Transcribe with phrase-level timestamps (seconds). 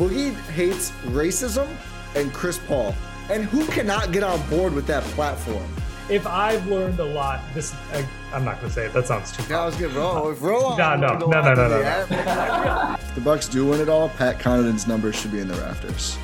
[0.00, 1.68] Boogie hates racism
[2.14, 2.94] and Chris Paul.
[3.28, 5.68] And who cannot get on board with that platform?
[6.08, 8.94] If I've learned a lot, this I, I'm not gonna say it.
[8.94, 9.42] That sounds too.
[9.50, 10.30] Yeah, I was gonna roll.
[10.30, 12.96] If roll on, No, no, no, no, no, no.
[12.98, 16.16] If the Bucks do win it all, Pat Connaughton's numbers should be in the rafters.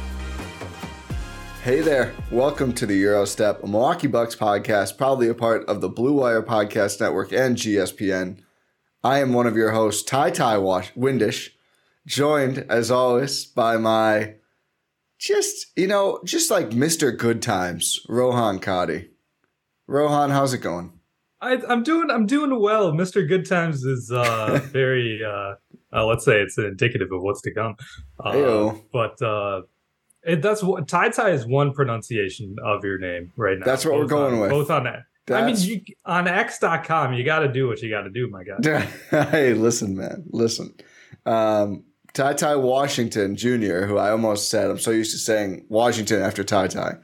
[1.62, 5.82] Hey there, welcome to the Gyro Step, a Milwaukee Bucks podcast, proudly a part of
[5.82, 8.38] the Blue Wire Podcast Network and GSPN.
[9.04, 11.50] I am one of your hosts, Ty Ty Wash- Windish,
[12.06, 14.34] joined as always by my
[15.18, 17.16] just you know just like Mr.
[17.16, 19.08] Good Times, Rohan Katti.
[19.86, 20.92] Rohan, how's it going?
[21.40, 22.10] I, I'm doing.
[22.10, 22.92] I'm doing well.
[22.92, 23.26] Mr.
[23.26, 25.20] Good Times is uh, very.
[25.24, 25.54] Uh,
[25.92, 27.76] uh, let's say it's indicative of what's to come.
[28.18, 29.62] Uh, but uh,
[30.22, 33.64] it, that's what Tai Tai is one pronunciation of your name right now.
[33.64, 34.50] That's what we're going on- with.
[34.50, 35.04] Both on that.
[35.28, 38.28] I mean, That's- you, on X.com, you got to do what you got to do,
[38.28, 38.80] my guy.
[39.10, 40.72] hey, listen, man, listen.
[41.24, 41.82] Um,
[42.16, 46.42] Ty Ty Washington Jr., who I almost said, I'm so used to saying Washington after
[46.42, 46.94] Ty Ty,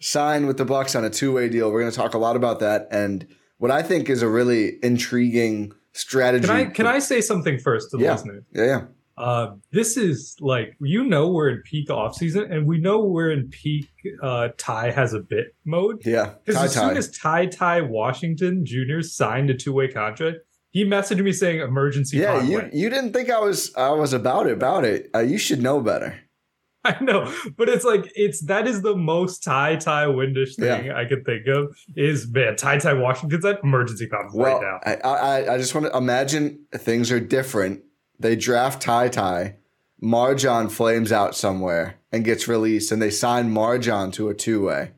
[0.00, 1.70] signed with the Bucks on a two way deal.
[1.70, 3.26] We're going to talk a lot about that and
[3.58, 6.46] what I think is a really intriguing strategy.
[6.48, 8.12] Can I can I say something first to the Yeah.
[8.12, 8.44] listeners?
[8.52, 8.80] Yeah, yeah.
[9.16, 13.30] Uh, this is like you know we're in peak off season, and we know we're
[13.30, 13.88] in peak.
[14.22, 16.34] Uh, Ty has a bit mode Yeah.
[16.44, 19.00] because as soon as Ty Ty Washington Jr.
[19.00, 20.38] signed a two way contract,
[20.76, 22.18] he messaged me saying emergency.
[22.18, 25.08] Yeah, Conway." you you didn't think I was I was about it about it.
[25.14, 26.20] Uh, you should know better.
[26.84, 31.06] I know, but it's like it's that is the most Ty Ty Windish thing I
[31.06, 31.74] can think of.
[31.96, 35.10] Is man Ty Ty Washington's at emergency Conway Well, right now.
[35.10, 37.82] I, I I just want to imagine things are different.
[38.18, 39.56] They draft Ty Ty,
[40.02, 44.92] MarJon flames out somewhere and gets released, and they sign MarJon to a two way.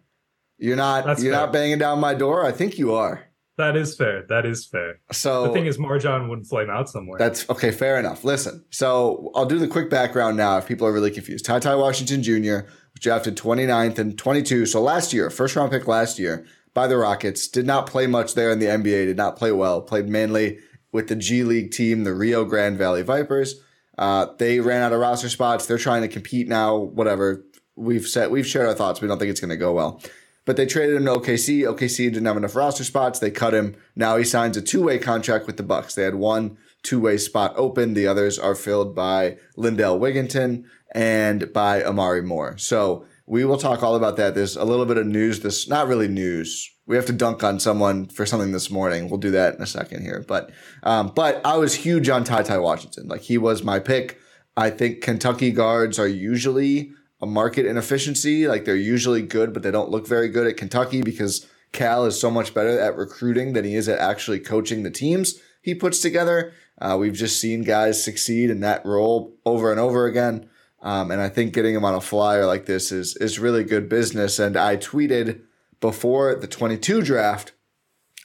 [0.59, 1.43] You're not That's you're fair.
[1.43, 2.45] not banging down my door.
[2.45, 3.28] I think you are.
[3.59, 4.25] That is fair.
[4.29, 5.01] That is fair.
[5.11, 7.19] So the thing is, MarJon would flame out somewhere.
[7.19, 8.23] That's okay, fair enough.
[8.23, 11.45] Listen, so I'll do the quick background now if people are really confused.
[11.45, 12.69] Ty Ty Washington Jr.
[12.93, 14.65] was drafted 29th and 22.
[14.67, 18.35] So last year, first round pick last year by the Rockets, did not play much
[18.35, 20.61] there in the NBA, did not play well, played mainly
[20.93, 23.61] with the G League team, the Rio Grande Valley Vipers.
[23.99, 25.67] Uh, they ran out of roster spots.
[25.67, 27.45] They're trying to compete now, whatever.
[27.75, 29.01] We've said, we've shared our thoughts.
[29.01, 30.01] We don't think it's going to go well.
[30.49, 31.65] But they traded him to OKC.
[31.65, 33.19] OKC didn't have enough roster spots.
[33.19, 33.77] They cut him.
[33.95, 35.95] Now he signs a two-way contract with the Bucks.
[35.95, 37.93] They had one two-way spot open.
[37.93, 40.65] The others are filled by Lindell Wigginton
[40.95, 42.57] and by Omari Moore.
[42.57, 44.35] So we will talk all about that.
[44.35, 45.41] There's a little bit of news.
[45.41, 46.75] This not really news.
[46.87, 49.11] We have to dunk on someone for something this morning.
[49.11, 50.25] We'll do that in a second here.
[50.27, 50.51] But
[50.83, 53.07] um, but I was huge on Ty Ty Washington.
[53.07, 54.19] Like he was my pick.
[54.57, 58.47] I think Kentucky guards are usually a market inefficiency.
[58.47, 62.19] Like they're usually good, but they don't look very good at Kentucky because Cal is
[62.19, 66.01] so much better at recruiting than he is at actually coaching the teams he puts
[66.01, 66.53] together.
[66.81, 70.49] Uh, we've just seen guys succeed in that role over and over again.
[70.81, 73.89] Um, and I think getting him on a flyer like this is is really good
[73.89, 74.39] business.
[74.39, 75.41] And I tweeted
[75.81, 77.53] before the 22 draft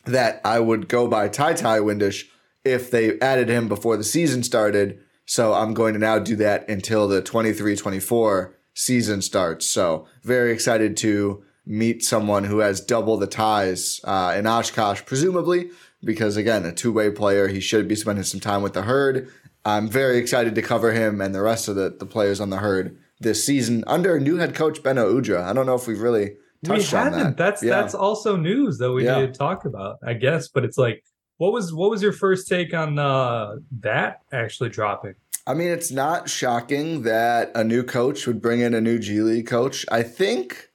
[0.06, 2.26] that I would go by Ty Ty Windish
[2.64, 5.00] if they added him before the season started.
[5.26, 9.66] So I'm going to now do that until the 23 24 season starts.
[9.66, 15.70] So very excited to meet someone who has double the ties uh, in Oshkosh, presumably,
[16.04, 17.48] because again, a two way player.
[17.48, 19.30] He should be spending some time with the herd.
[19.66, 22.58] I'm very excited to cover him and the rest of the, the players on the
[22.58, 25.44] herd this season under new head coach Benno Udra.
[25.44, 27.24] I don't know if we've really we touched on haven't.
[27.24, 27.38] that.
[27.38, 27.70] That's Yeah.
[27.82, 29.22] that's also news that we Yeah.
[29.22, 30.50] need to talk about, I guess.
[30.50, 31.06] But it's like
[31.38, 35.16] what was what was your first take on uh, that actually dropping?
[35.46, 39.20] I mean, it's not shocking that a new coach would bring in a new G
[39.20, 39.86] League coach.
[39.92, 40.70] I think,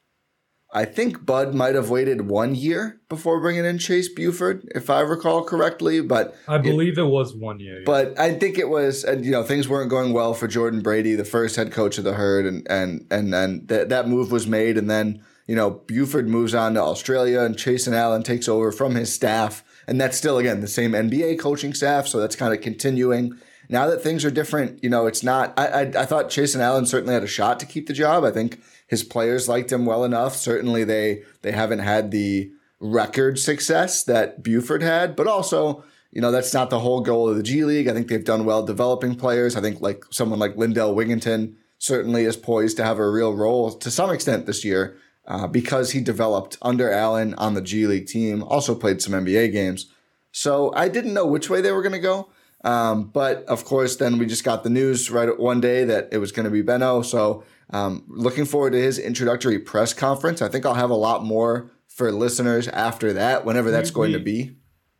[0.74, 5.00] I think Bud might have waited one year before bringing in Chase Buford, if I
[5.00, 6.02] recall correctly.
[6.02, 7.82] But I believe it, it was one year.
[7.86, 11.14] But I think it was, and you know, things weren't going well for Jordan Brady,
[11.14, 14.46] the first head coach of the herd, and and and then that that move was
[14.46, 18.70] made, and then you know Buford moves on to Australia, and Chase Allen takes over
[18.70, 22.54] from his staff, and that's still again the same NBA coaching staff, so that's kind
[22.54, 23.36] of continuing
[23.68, 25.52] now that things are different, you know, it's not.
[25.58, 28.24] I, I, I thought Chase Allen certainly had a shot to keep the job.
[28.24, 30.36] I think his players liked him well enough.
[30.36, 32.50] Certainly, they they haven't had the
[32.80, 37.36] record success that Buford had, but also, you know, that's not the whole goal of
[37.36, 37.88] the G League.
[37.88, 39.54] I think they've done well developing players.
[39.54, 43.70] I think like someone like Lindell Wigginton certainly is poised to have a real role
[43.72, 44.96] to some extent this year.
[45.28, 49.52] Uh, because he developed under Allen on the G League team, also played some NBA
[49.52, 49.92] games.
[50.32, 52.30] So I didn't know which way they were going to go.
[52.64, 56.18] Um, but of course, then we just got the news right one day that it
[56.18, 57.02] was going to be Benno.
[57.02, 60.40] So um, looking forward to his introductory press conference.
[60.40, 64.18] I think I'll have a lot more for listeners after that, whenever that's going to
[64.18, 64.56] be.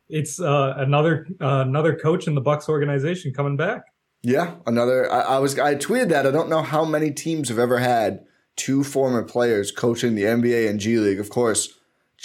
[0.09, 3.83] It's uh, another uh, another coach in the Bucks organization coming back.
[4.21, 5.11] Yeah, another.
[5.11, 6.25] I, I, was I tweeted that.
[6.27, 8.25] I don't know how many teams have ever had
[8.59, 11.19] two former players coaching the NBA and G League.
[11.19, 11.79] Of course,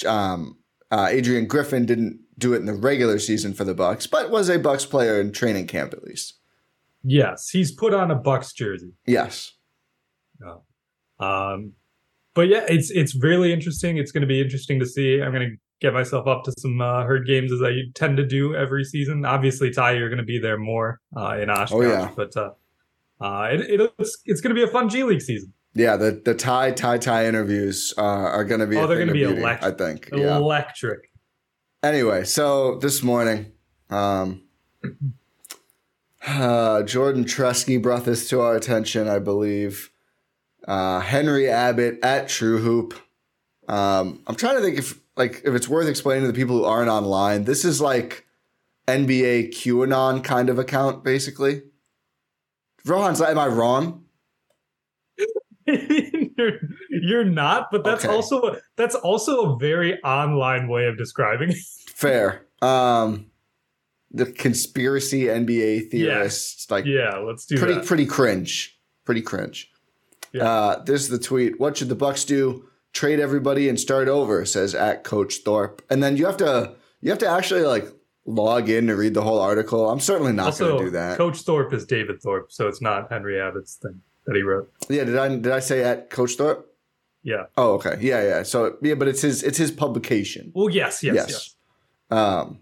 [0.06, 0.58] um,
[0.90, 4.48] uh, Adrian Griffin didn't do it in the regular season for the Bucks, but was
[4.48, 6.34] a Bucks player in training camp at least.
[7.04, 8.92] Yes, he's put on a Bucks jersey.
[9.06, 9.52] Yes.
[10.44, 10.62] Oh.
[11.24, 11.72] Um,
[12.34, 13.96] but yeah, it's it's really interesting.
[13.96, 15.22] It's going to be interesting to see.
[15.22, 18.26] I'm going to get myself up to some uh, herd games as I tend to
[18.26, 19.24] do every season.
[19.24, 22.10] Obviously, Ty, you're going to be there more uh, in Oshkosh, oh, yeah.
[22.16, 22.50] but uh,
[23.20, 25.52] uh, it, it, it's it's going to be a fun G League season.
[25.74, 28.76] Yeah, the the Ty Ty Ty interviews uh, are going to be.
[28.76, 29.74] Oh, they're going to be electric.
[29.74, 31.10] I think electric.
[31.82, 33.52] Anyway, so this morning,
[33.90, 34.42] um,
[36.26, 39.90] uh, Jordan Tresky brought this to our attention, I believe.
[40.66, 42.94] Uh, Henry Abbott at True Hoop.
[43.68, 46.64] Um, I'm trying to think if like if it's worth explaining to the people who
[46.64, 47.44] aren't online.
[47.44, 48.26] This is like
[48.86, 51.62] NBA QAnon kind of account, basically.
[52.84, 54.03] Rohan, am I wrong?
[56.38, 56.52] you're,
[56.90, 58.14] you're not, but that's okay.
[58.14, 61.56] also that's also a very online way of describing it.
[61.94, 62.46] Fair.
[62.62, 63.26] Um,
[64.10, 66.74] the conspiracy NBA theorists, yeah.
[66.74, 67.86] like yeah, let's do pretty that.
[67.86, 69.70] pretty cringe, pretty cringe.
[70.32, 70.48] Yeah.
[70.48, 71.60] Uh, this is the tweet.
[71.60, 72.68] What should the Bucks do?
[72.92, 75.82] Trade everybody and start over, says at Coach Thorpe.
[75.90, 77.86] And then you have to you have to actually like
[78.24, 79.90] log in to read the whole article.
[79.90, 81.16] I'm certainly not going to do that.
[81.16, 84.72] Coach Thorpe is David Thorpe, so it's not Henry Abbott's thing that he wrote.
[84.88, 86.70] Yeah, did I did I say at Coach Thorpe?
[87.22, 87.46] Yeah.
[87.56, 87.96] Oh, okay.
[88.00, 88.42] Yeah, yeah.
[88.42, 90.52] So yeah, but it's his it's his publication.
[90.54, 91.28] Well, yes, yes, yes.
[91.30, 91.54] yes.
[92.10, 92.60] Um,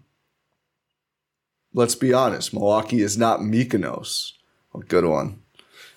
[1.73, 4.31] let's be honest, Milwaukee is not Mykonos.
[4.73, 5.41] A good one.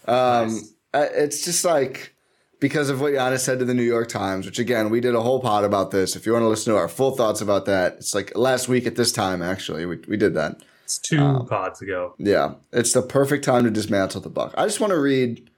[0.06, 0.72] Um, nice.
[0.94, 2.14] It's just like
[2.60, 5.20] because of what Giannis said to the New York Times, which again, we did a
[5.20, 6.16] whole pod about this.
[6.16, 8.86] If you want to listen to our full thoughts about that, it's like last week
[8.86, 10.62] at this time, actually, we, we did that.
[10.84, 12.14] It's two um, pods ago.
[12.18, 12.54] Yeah.
[12.72, 14.54] It's the perfect time to dismantle the Buck.
[14.56, 15.50] I just want to read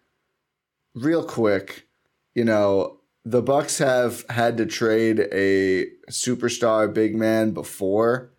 [1.02, 1.86] real quick,
[2.34, 8.32] you know, the Bucks have had to trade a superstar big man before.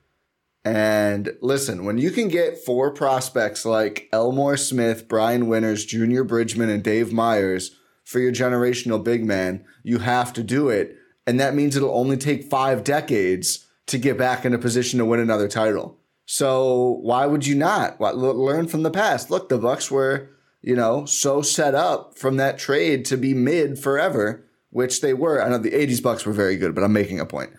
[0.65, 6.69] And listen, when you can get four prospects like Elmore Smith, Brian Winters, Junior Bridgeman,
[6.69, 10.97] and Dave Meyers for your generational big man, you have to do it.
[11.27, 15.05] And that means it'll only take five decades to get back in a position to
[15.05, 15.99] win another title.
[16.25, 19.31] So why would you not learn from the past?
[19.31, 20.29] Look, the Bucks were,
[20.61, 25.43] you know, so set up from that trade to be mid forever which they were.
[25.43, 27.51] I know the 80s Bucks were very good, but I'm making a point.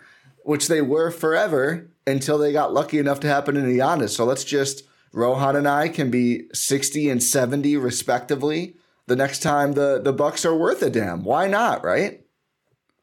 [0.44, 4.10] Which they were forever until they got lucky enough to happen in Giannis.
[4.10, 8.76] So let's just Rohan and I can be 60 and 70 respectively
[9.06, 11.24] the next time the the Bucks are worth a damn.
[11.24, 12.24] Why not, right?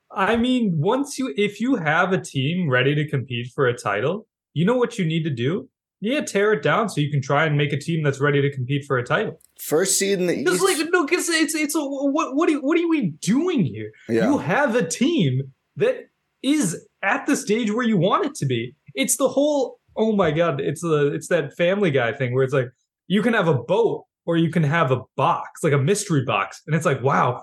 [0.10, 4.26] I mean, once you if you have a team ready to compete for a title,
[4.54, 5.70] you know what you need to do?
[6.00, 8.52] Yeah, tear it down so you can try and make a team that's ready to
[8.52, 9.40] compete for a title.
[9.60, 10.64] First seed in the East.
[10.64, 13.92] Like, no, because it's it's a, what what are, what are we doing here?
[14.08, 14.30] Yeah.
[14.30, 16.10] You have a team that
[16.44, 18.76] is at the stage where you want it to be.
[18.94, 22.54] It's the whole oh my god, it's the it's that Family Guy thing where it's
[22.54, 22.70] like
[23.08, 26.62] you can have a boat or you can have a box, like a mystery box,
[26.68, 27.42] and it's like wow,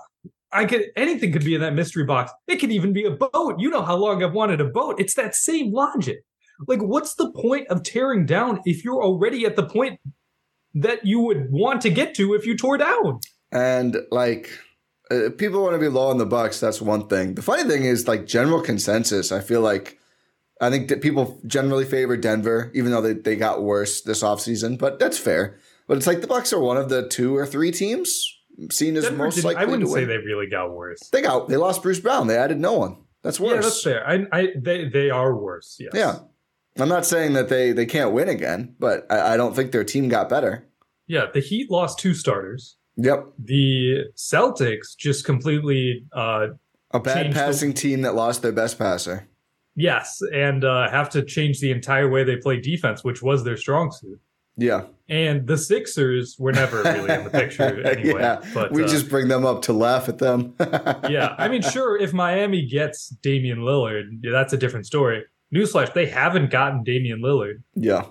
[0.51, 2.31] I could anything could be in that mystery box.
[2.47, 3.59] It could even be a boat.
[3.59, 4.99] You know how long I've wanted a boat.
[4.99, 6.19] It's that same logic.
[6.67, 9.99] Like, what's the point of tearing down if you're already at the point
[10.75, 13.19] that you would want to get to if you tore down?
[13.51, 14.49] And like,
[15.09, 16.59] uh, people want to be low on the Bucks.
[16.59, 17.35] That's one thing.
[17.35, 19.31] The funny thing is, like, general consensus.
[19.31, 19.99] I feel like
[20.61, 24.77] I think that people generally favor Denver, even though they, they got worse this offseason,
[24.77, 25.57] but that's fair.
[25.87, 28.31] But it's like the Bucks are one of the two or three teams
[28.71, 29.61] seen as Denver most likely.
[29.61, 30.99] I wouldn't say they really got worse.
[31.09, 32.27] They got they lost Bruce Brown.
[32.27, 32.97] They added no one.
[33.21, 33.53] That's worse.
[33.55, 34.07] Yeah, that's fair.
[34.07, 35.77] I, I they they are worse.
[35.79, 35.91] Yes.
[35.93, 36.19] Yeah.
[36.77, 39.83] I'm not saying that they they can't win again, but I, I don't think their
[39.83, 40.67] team got better.
[41.07, 42.77] Yeah, the Heat lost two starters.
[42.97, 43.27] Yep.
[43.39, 46.47] The Celtics just completely uh,
[46.91, 49.27] a bad passing the- team that lost their best passer.
[49.77, 53.57] Yes, and uh, have to change the entire way they play defense, which was their
[53.57, 54.19] strong suit.
[54.57, 54.83] Yeah.
[55.09, 58.21] And the Sixers were never really in the picture anyway.
[58.21, 60.55] yeah, but we uh, just bring them up to laugh at them.
[61.09, 61.35] yeah.
[61.37, 65.25] I mean, sure, if Miami gets Damian Lillard, that's a different story.
[65.55, 67.63] Newsflash, they haven't gotten Damian Lillard.
[67.75, 68.05] Yeah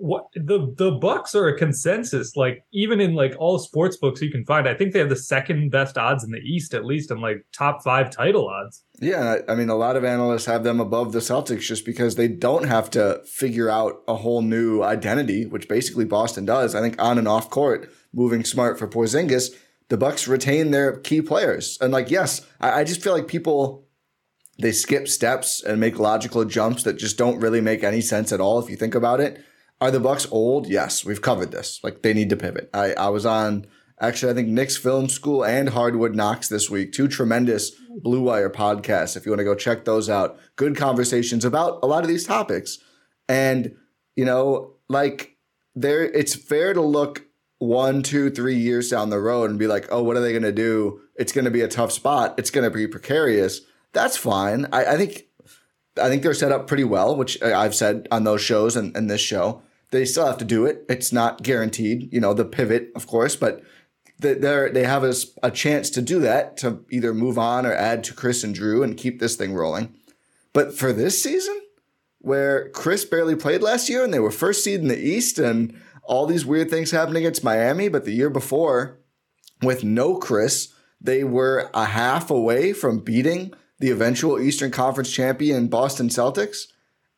[0.00, 2.34] what the the Bucks are a consensus.
[2.34, 5.16] Like even in like all sports books you can find, I think they have the
[5.16, 8.82] second best odds in the East, at least in like top five title odds.
[9.00, 12.28] Yeah, I mean, a lot of analysts have them above the Celtics just because they
[12.28, 16.74] don't have to figure out a whole new identity, which basically Boston does.
[16.74, 19.54] I think on and off court, moving smart for Porzingis,
[19.88, 23.86] the Bucks retain their key players, and like yes, I, I just feel like people
[24.60, 28.40] they skip steps and make logical jumps that just don't really make any sense at
[28.40, 29.44] all if you think about it.
[29.80, 30.66] Are the Bucks old?
[30.66, 31.80] Yes, we've covered this.
[31.82, 32.68] Like they need to pivot.
[32.74, 33.66] I, I was on
[34.00, 36.92] actually I think Nick's Film School and Hardwood Knocks this week.
[36.92, 37.70] Two tremendous
[38.02, 39.16] Blue Wire podcasts.
[39.16, 42.26] If you want to go check those out, good conversations about a lot of these
[42.26, 42.78] topics.
[43.28, 43.74] And
[44.16, 45.36] you know, like
[45.74, 47.24] there, it's fair to look
[47.58, 50.42] one, two, three years down the road and be like, oh, what are they going
[50.42, 51.00] to do?
[51.16, 52.34] It's going to be a tough spot.
[52.38, 53.60] It's going to be precarious.
[53.92, 54.66] That's fine.
[54.72, 55.26] I, I think
[56.00, 59.10] I think they're set up pretty well, which I've said on those shows and, and
[59.10, 59.62] this show.
[59.90, 60.84] They still have to do it.
[60.88, 63.62] It's not guaranteed, you know, the pivot, of course, but
[64.18, 68.04] they they have a, a chance to do that to either move on or add
[68.04, 69.94] to Chris and Jrue and keep this thing rolling.
[70.52, 71.60] But for this season,
[72.18, 75.74] where Chris barely played last year and they were first seed in the East and
[76.04, 78.98] all these weird things happened against Miami, but the year before,
[79.62, 85.66] with no Chris, they were a half away from beating the eventual Eastern Conference champion
[85.66, 86.68] Boston Celtics.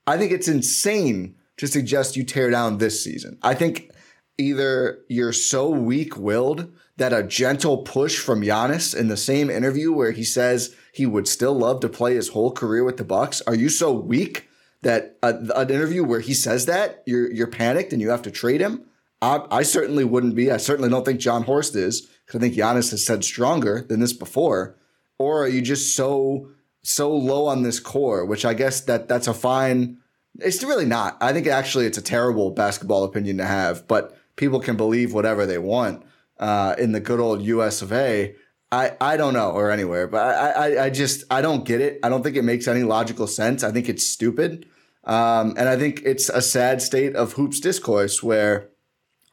[0.07, 3.39] I think it's insane to suggest you tear down this season.
[3.43, 3.91] I think
[4.39, 9.93] either you're so weak willed that a gentle push from Giannis in the same interview
[9.93, 13.43] where he says he would still love to play his whole career with the Bucks.
[13.43, 14.49] Are you so weak
[14.83, 18.31] that a, an interview where he says that you're you're panicked and you have to
[18.31, 18.85] trade him?
[19.21, 20.51] I, I certainly wouldn't be.
[20.51, 24.01] I certainly don't think Jon Horst is because I think Giannis has said stronger than
[24.01, 24.77] this before.
[25.19, 26.49] Or are you just so
[26.83, 28.25] so low on this core?
[28.25, 29.99] Which I guess that that's a fine
[30.39, 31.17] it's really not.
[31.21, 35.47] I think actually it's a terrible basketball opinion to have, but people can believe whatever
[35.47, 36.05] they want
[36.39, 38.35] uh, in the good old US of A.
[38.71, 41.99] I, I don't know or anywhere, but I, I, I just I don't get it.
[42.03, 43.63] I don't think it makes any logical sense.
[43.63, 44.67] I think it's stupid.
[45.05, 48.71] Um, and I think it's a sad state of hoops discourse where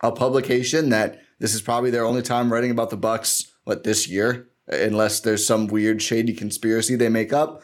[0.01, 4.07] a publication that this is probably their only time writing about the Bucks, what this
[4.07, 7.61] year, unless there's some weird shady conspiracy they make up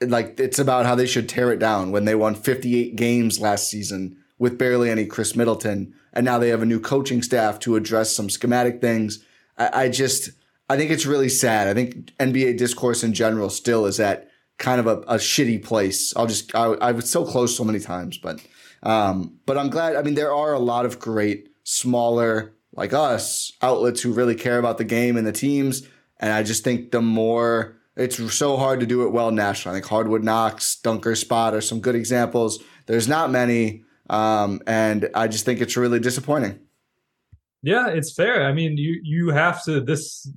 [0.00, 3.68] like it's about how they should tear it down when they won 58 games last
[3.68, 7.76] season with barely any Chris Middleton, and now they have a new coaching staff to
[7.76, 9.24] address some schematic things.
[9.56, 10.30] I, I just
[10.68, 11.68] I think it's really sad.
[11.68, 14.28] I think NBA discourse in general still is at
[14.58, 16.14] kind of a, a shitty place.
[16.16, 18.44] I'll just I, I was so close so many times, but
[18.82, 19.96] um, but I'm glad.
[19.96, 24.58] I mean, there are a lot of great smaller like us outlets who really care
[24.58, 25.86] about the game and the teams,
[26.22, 29.76] and I just think the more it's so hard to do it well nationally.
[29.76, 32.62] I think Hardwood Knocks, Dunker Spot are some good examples.
[32.86, 36.58] There's not many, um, and I just think it's really disappointing.
[37.62, 38.46] Yeah, it's fair.
[38.46, 39.80] I mean, you you have to.
[39.80, 40.30] This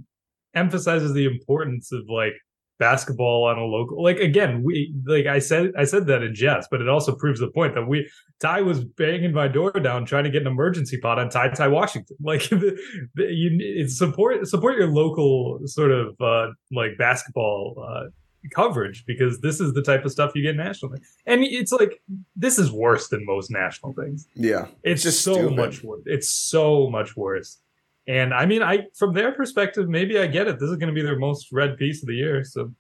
[0.53, 2.33] emphasizes the importance of like
[2.77, 6.67] basketball on a local like again we like i said i said that in jest
[6.69, 10.23] but it also proves the point that we ty was banging my door down trying
[10.23, 12.15] to get an emergency pot on ty ty washington.
[12.25, 12.77] Like the,
[13.15, 18.09] the, you it's support support your local sort of uh like basketball uh
[18.53, 20.99] coverage because this is the type of stuff you get nationally.
[21.25, 22.01] And it's like
[22.35, 24.27] this is worse than most national things.
[24.35, 24.67] Yeah.
[24.83, 25.55] It's, just so stupid.
[25.55, 27.59] much worse it's so much worse
[28.07, 30.59] and I mean, I from their perspective, maybe I get it.
[30.59, 32.43] This is going to be their most read piece of the year.
[32.43, 32.71] So,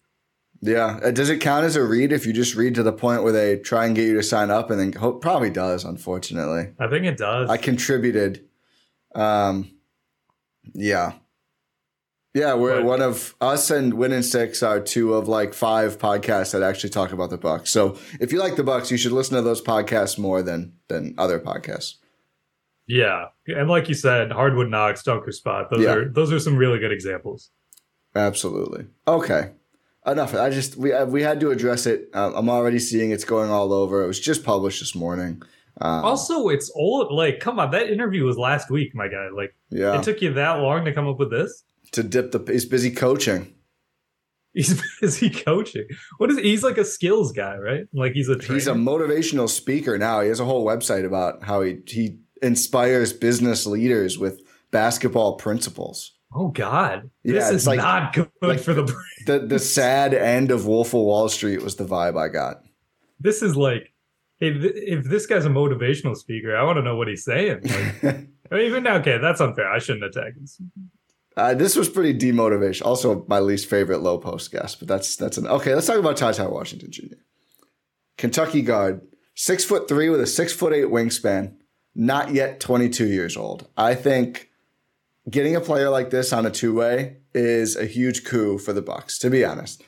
[0.61, 3.23] yeah, uh, does it count as a read if you just read to the point
[3.23, 5.83] where they try and get you to sign up, and then hope, probably does.
[5.83, 7.49] Unfortunately, I think it does.
[7.49, 8.45] I contributed.
[9.15, 9.71] Um,
[10.73, 11.13] yeah,
[12.35, 15.97] yeah, we're but, one of us and Win and Six are two of like five
[15.97, 17.69] podcasts that actually talk about the Bucks.
[17.69, 21.15] So if you like the Bucks, you should listen to those podcasts more than than
[21.17, 21.95] other podcasts.
[22.87, 25.69] Yeah, and like you said, hardwood knocks, dunker spot.
[25.71, 25.93] Those yeah.
[25.93, 27.49] are those are some really good examples.
[28.15, 28.85] Absolutely.
[29.07, 29.51] Okay.
[30.05, 30.35] enough.
[30.35, 32.09] I just we we had to address it.
[32.13, 34.03] Um, I'm already seeing it's going all over.
[34.03, 35.41] It was just published this morning.
[35.81, 37.11] Um, also, it's old.
[37.11, 39.29] Like, come on, that interview was last week, my guy.
[39.35, 41.63] Like, yeah, it took you that long to come up with this.
[41.93, 43.53] To dip the, he's busy coaching.
[44.53, 45.85] He's busy coaching.
[46.17, 46.37] What is?
[46.37, 47.87] He's like a skills guy, right?
[47.93, 48.53] Like he's a trainer.
[48.53, 50.21] he's a motivational speaker now.
[50.21, 56.13] He has a whole website about how he he inspires business leaders with basketball principles.
[56.33, 59.25] Oh God, this is like, not good like for the brain.
[59.25, 62.57] The the sad end of Wolf of Wall Street was the vibe I got.
[63.19, 63.93] This is like,
[64.39, 67.61] if if this guy's a motivational speaker, I want to know what he's saying.
[68.47, 69.67] Like, I mean, even okay, that's unfair.
[69.67, 70.61] I shouldn't attack this.
[71.35, 72.85] Uh, this was pretty demotivation.
[72.85, 75.73] Also, my least favorite Lowe Post guest, but that's that's an okay.
[75.73, 77.15] Let's talk about Ty Ty Washington Jr.
[78.17, 79.01] Kentucky guard,
[79.33, 81.55] six foot three with a six foot eight wingspan,
[81.95, 83.67] not yet twenty two years old.
[83.77, 84.49] I think
[85.29, 88.81] getting a player like this on a two way is a huge coup for the
[88.81, 89.17] Bucks.
[89.19, 89.83] To be honest,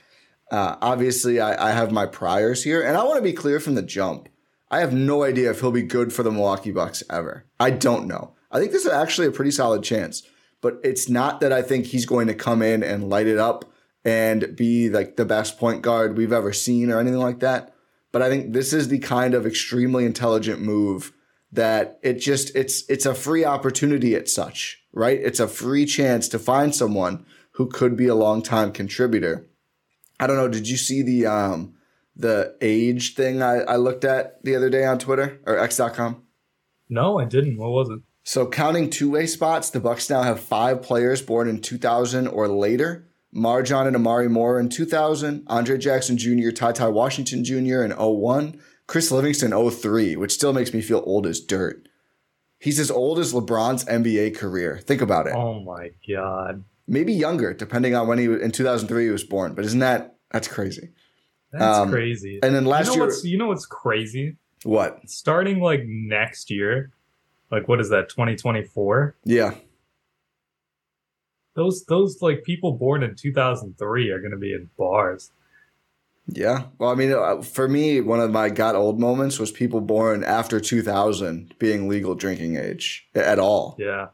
[0.51, 3.75] uh, obviously I, I have my priors here, and I want to be clear from
[3.75, 4.29] the jump.
[4.69, 7.45] I have no idea if he'll be good for the Milwaukee Bucks ever.
[7.59, 8.35] I don't know.
[8.51, 10.23] I think this is actually a pretty solid chance,
[10.61, 13.65] but it's not that I think he's going to come in and light it up
[14.03, 17.73] and be like the best point guard we've ever seen or anything like that.
[18.11, 21.11] But I think this is the kind of extremely intelligent move
[21.51, 25.20] that it just it's it's a free opportunity at such right?
[25.22, 29.48] It's a free chance to find someone who could be a long time contributor.
[30.20, 30.48] I don't know.
[30.48, 31.75] Did you see the um,
[32.16, 36.24] the age thing I, I looked at the other day on Twitter or X.com?
[36.89, 37.58] No, I didn't.
[37.58, 38.00] What was it?
[38.24, 42.48] So counting two way spots, the Bucks now have five players born in 2000 or
[42.48, 43.08] later.
[43.36, 47.84] MarJon and Omari Moore in 2000, Andre Jackson Jr., Ty Ty Washington Jr.
[47.84, 51.88] in 01, Chris Livingston 03, which still makes me feel old as dirt.
[52.60, 54.79] He's as old as LeBron's NBA career.
[54.79, 55.36] Think about it.
[55.36, 56.63] Oh my god.
[56.88, 59.53] Maybe younger, depending on when he was, in 2003 he was born.
[59.53, 60.89] But isn't that that's crazy?
[61.51, 62.39] That's um, crazy.
[62.41, 64.38] And then last you know year, what's, you know what's crazy?
[64.63, 65.08] What?
[65.10, 66.91] Starting like next year,
[67.51, 68.10] like what is that?
[68.10, 69.16] 2024.
[69.25, 69.55] Yeah.
[71.55, 75.31] Those those like people born in 2003 are going to be in bars.
[76.27, 76.66] Yeah.
[76.77, 80.24] Well, I mean, uh, for me, one of my got old moments was people born
[80.24, 83.75] after 2000 being legal drinking age at all.
[83.79, 84.07] Yeah.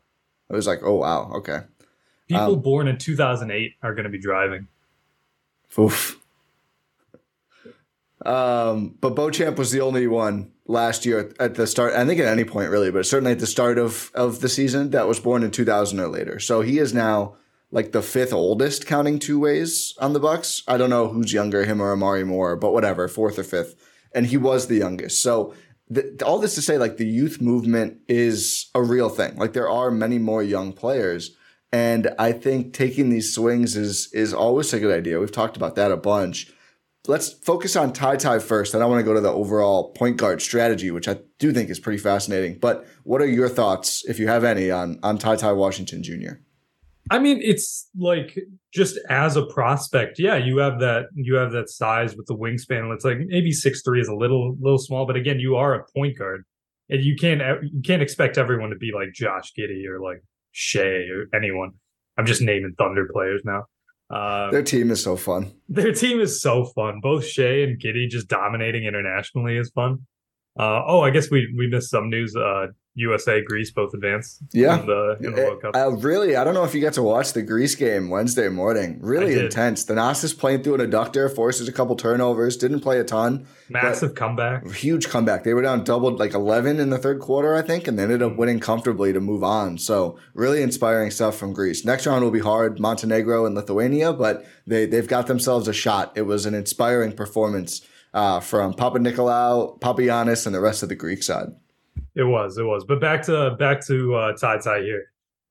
[0.49, 1.31] It was like, oh, wow.
[1.35, 1.61] Okay.
[2.27, 4.67] People um, born in 2008 are going to be driving.
[5.77, 6.19] Oof.
[8.25, 11.93] Um, but Beauchamp was the only one last year at the start.
[11.93, 14.91] I think at any point really, but certainly at the start of of the season
[14.91, 16.39] that was born in 2000 or later.
[16.39, 17.35] So he is now
[17.73, 20.61] like the fifth oldest counting two ways on the Bucks.
[20.67, 23.75] I don't know who's younger, him or Omari Moore, but whatever, fourth or fifth.
[24.13, 25.23] And he was the youngest.
[25.23, 25.55] So
[25.89, 29.35] the, all this to say, like the youth movement is a real thing.
[29.37, 31.35] Like there are many more young players.
[31.71, 35.19] And I think taking these swings is is always a good idea.
[35.19, 36.53] We've talked about that a bunch.
[37.07, 38.75] Let's focus on Ty Ty first.
[38.75, 41.71] And I want to go to the overall point guard strategy, which I do think
[41.71, 42.59] is pretty fascinating.
[42.59, 46.35] But what are your thoughts, if you have any, on on Ty Ty Washington Jr.?
[47.09, 48.37] I mean, it's like
[48.73, 52.93] just as a prospect, yeah, you have that you have that size with the wingspan.
[52.93, 55.83] It's like maybe six three is a little little small, but again, you are a
[55.95, 56.45] point guard,
[56.89, 61.07] and you can't you can't expect everyone to be like Josh Giddey or like Shai
[61.11, 61.71] or anyone.
[62.17, 63.65] I'm just naming Thunder players now.
[64.09, 65.53] Uh, their team is so fun.
[65.67, 66.99] Their team is so fun.
[67.01, 70.05] Both Shai and Giddey just dominating internationally is fun.
[70.57, 72.35] Uh, oh, I guess we we missed some news.
[72.35, 74.39] Uh, USA Greece both advanced.
[74.51, 75.75] Yeah, in the, in the World Cup.
[75.75, 78.99] I, really, I don't know if you got to watch the Greece game Wednesday morning.
[79.01, 79.83] Really intense.
[79.85, 83.47] The Thanasis playing through an adductor, forces a couple turnovers, didn't play a ton.
[83.69, 84.69] Massive comeback.
[84.71, 85.43] Huge comeback.
[85.43, 88.21] They were down doubled like eleven in the third quarter, I think, and they ended
[88.21, 89.77] up winning comfortably to move on.
[89.79, 91.83] So really inspiring stuff from Greece.
[91.83, 96.11] Next round will be hard, Montenegro and Lithuania, but they they've got themselves a shot.
[96.15, 97.81] It was an inspiring performance.
[98.13, 101.47] Uh, from Papanikolaou, Papagiannis, and the rest of the Greek side.
[102.15, 102.85] It was, it was.
[102.85, 105.05] But back to back to uh Ty Ty here.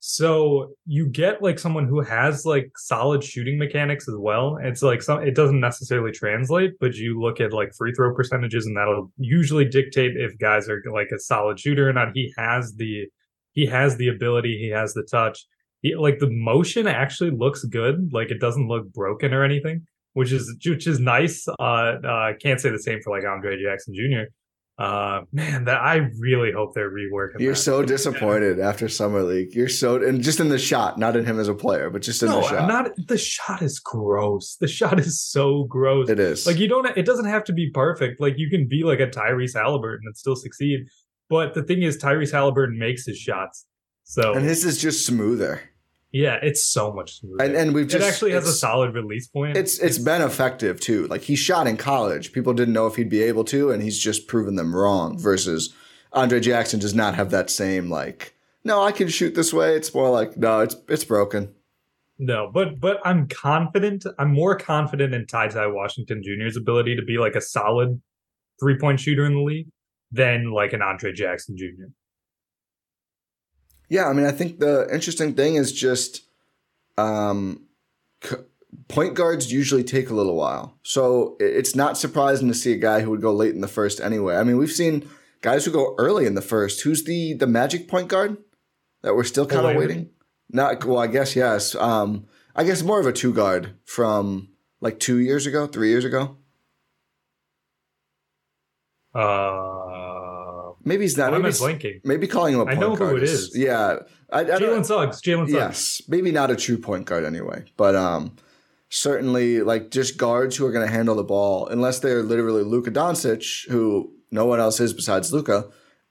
[0.04, 4.58] So you get like someone who has like solid shooting mechanics as well.
[4.60, 8.66] It's like some it doesn't necessarily translate, but you look at like free throw percentages
[8.66, 12.08] and that'll usually dictate if guys are like a solid shooter or not.
[12.14, 13.06] He has the
[13.52, 15.46] he has the ability, he has the touch.
[15.82, 18.10] He, like the motion actually looks good.
[18.12, 21.46] Like it doesn't look broken or anything, which is which is nice.
[21.60, 24.32] Uh, uh can't say the same for like Andre Jackson Jr
[24.78, 27.60] uh man that i really hope they're reworking you're that.
[27.60, 28.68] so disappointed yeah.
[28.68, 29.54] after summer league.
[29.54, 32.22] You're so and just in the shot not in him as a player but just
[32.22, 32.68] in no, the shot.
[32.68, 34.56] not the shot is gross.
[34.56, 36.08] The shot is so gross.
[36.08, 36.46] It is.
[36.46, 38.20] Like you don't it doesn't have to be perfect.
[38.20, 40.86] Like you can be like a tyrese halliburton and still succeed
[41.28, 43.66] but the thing is tyrese halliburton makes his shots
[44.04, 44.34] so.
[44.34, 45.62] And his is just smoother
[46.12, 47.42] Yeah, it's so much smoother.
[47.42, 49.56] And, and we've just it actually has a solid release point.
[49.56, 51.06] It's, it's, it's been effective too.
[51.06, 53.98] Like he shot in college, people didn't know if he'd be able to, and he's
[53.98, 55.18] just proven them wrong.
[55.18, 55.74] Versus
[56.12, 58.34] Andre Jackson does not have that same like.
[58.62, 59.74] No, I can shoot this way.
[59.74, 61.54] It's more like no, it's it's broken.
[62.18, 64.04] No, but but I'm confident.
[64.18, 68.00] I'm more confident in Ty Ty Washington Jr.'s ability to be like a solid
[68.60, 69.68] three point shooter in the league
[70.10, 71.90] than like an Andre Jackson Jr.
[73.92, 76.22] Yeah, I mean, I think the interesting thing is just
[76.96, 77.66] um,
[78.24, 78.36] c-
[78.88, 80.78] point guards usually take a little while.
[80.82, 84.00] So it's not surprising to see a guy who would go late in the first
[84.00, 84.36] anyway.
[84.36, 85.10] I mean, we've seen
[85.42, 86.80] guys who go early in the first.
[86.80, 88.38] Who's the the Magic point guard
[89.02, 90.08] that we're still kind of waiting?
[90.48, 91.74] Not well, I guess yes.
[91.74, 92.24] Um,
[92.56, 94.48] I guess more of a two guard from
[94.80, 96.38] like two years ago, three years ago.
[99.14, 99.81] Uh,
[100.84, 101.32] maybe he's not.
[101.32, 102.00] Maybe, blinking.
[102.04, 103.56] maybe calling him a point I know guard who it is.
[103.56, 103.98] Yeah,
[104.32, 105.20] Jalen Suggs.
[105.20, 105.52] Jalen Suggs.
[105.52, 108.36] Yes, maybe not a true point guard anyway, but um,
[108.88, 112.90] certainly like just guards who are going to handle the ball, unless they're literally Luka
[112.90, 115.68] Doncic, who no one else is besides Luka.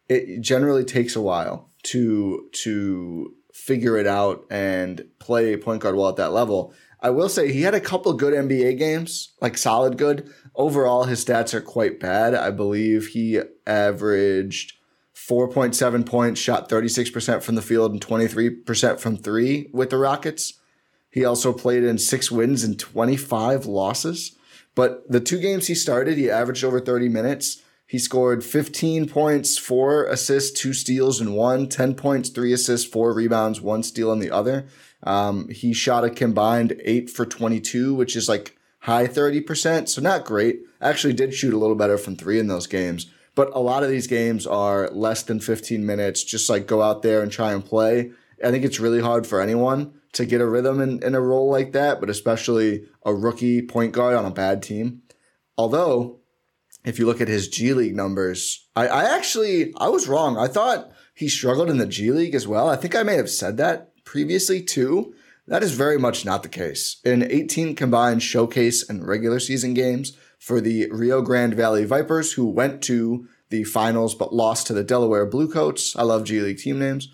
[0.09, 6.09] It generally takes a while to to figure it out and play point guard well
[6.09, 6.73] at that level.
[7.01, 10.31] I will say he had a couple good NBA games, like solid good.
[10.55, 12.35] Overall, his stats are quite bad.
[12.35, 14.73] I believe he averaged
[15.15, 20.59] 4.7 points, shot 36% from the field and 23% from three with the Rockets.
[21.09, 24.35] He also played in six wins and 25 losses.
[24.75, 27.61] But the two games he started, he averaged over 30 minutes.
[27.85, 31.67] He scored 15 points, four assists, two steals, and one.
[31.67, 34.67] 10 points, three assists, four rebounds, one steal in the other.
[35.03, 39.89] Um, he shot a combined eight for 22, which is like high 30%.
[39.89, 40.61] So not great.
[40.81, 43.11] Actually did shoot a little better from three in those games.
[43.33, 46.23] But a lot of these games are less than 15 minutes.
[46.23, 48.11] Just like go out there and try and play.
[48.43, 51.49] I think it's really hard for anyone to get a rhythm in, in a role
[51.49, 55.03] like that, but especially a rookie point guard on a bad team.
[55.57, 56.19] Although
[56.83, 60.37] if you look at his G League numbers, I, I actually I was wrong.
[60.37, 62.67] I thought he struggled in the G League as well.
[62.67, 65.15] I think I may have said that previously too.
[65.47, 66.97] That is very much not the case.
[67.05, 72.45] In 18 combined showcase and regular season games for the Rio Grande Valley Vipers, who
[72.45, 75.95] went to the finals but lost to the Delaware Bluecoats.
[75.95, 77.07] I love G League team names.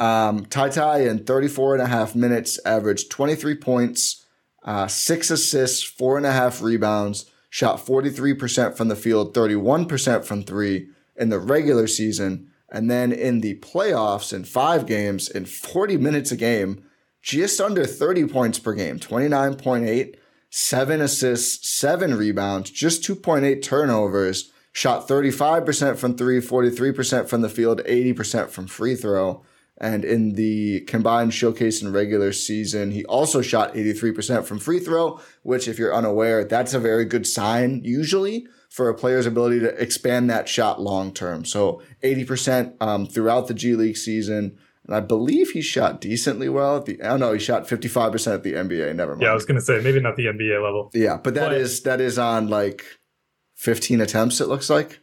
[0.00, 4.26] Um, Tai Tai in 34 and a half minutes averaged 23 points,
[4.64, 10.42] uh, six assists, four and a half rebounds, shot 43% from the field, 31% from
[10.42, 12.51] three in the regular season.
[12.72, 16.82] And then in the playoffs, in five games, in 40 minutes a game,
[17.20, 20.16] just under 30 points per game, 29.8,
[20.48, 27.82] seven assists, seven rebounds, just 2.8 turnovers, shot 35% from three, 43% from the field,
[27.84, 29.44] 80% from free throw.
[29.76, 35.20] And in the combined showcase and regular season, he also shot 83% from free throw,
[35.42, 39.68] which, if you're unaware, that's a very good sign usually for a player's ability to
[39.80, 41.44] expand that shot long term.
[41.44, 44.58] So 80% um, throughout the G League season.
[44.86, 46.98] And I believe he shot decently well at the.
[47.02, 48.96] Oh no, he shot 55% at the NBA.
[48.96, 49.22] Never mind.
[49.22, 50.90] Yeah, I was gonna say maybe not the NBA level.
[50.94, 52.82] Yeah, but that but, is that is on like
[53.56, 54.40] 15 attempts.
[54.40, 55.00] It looks like.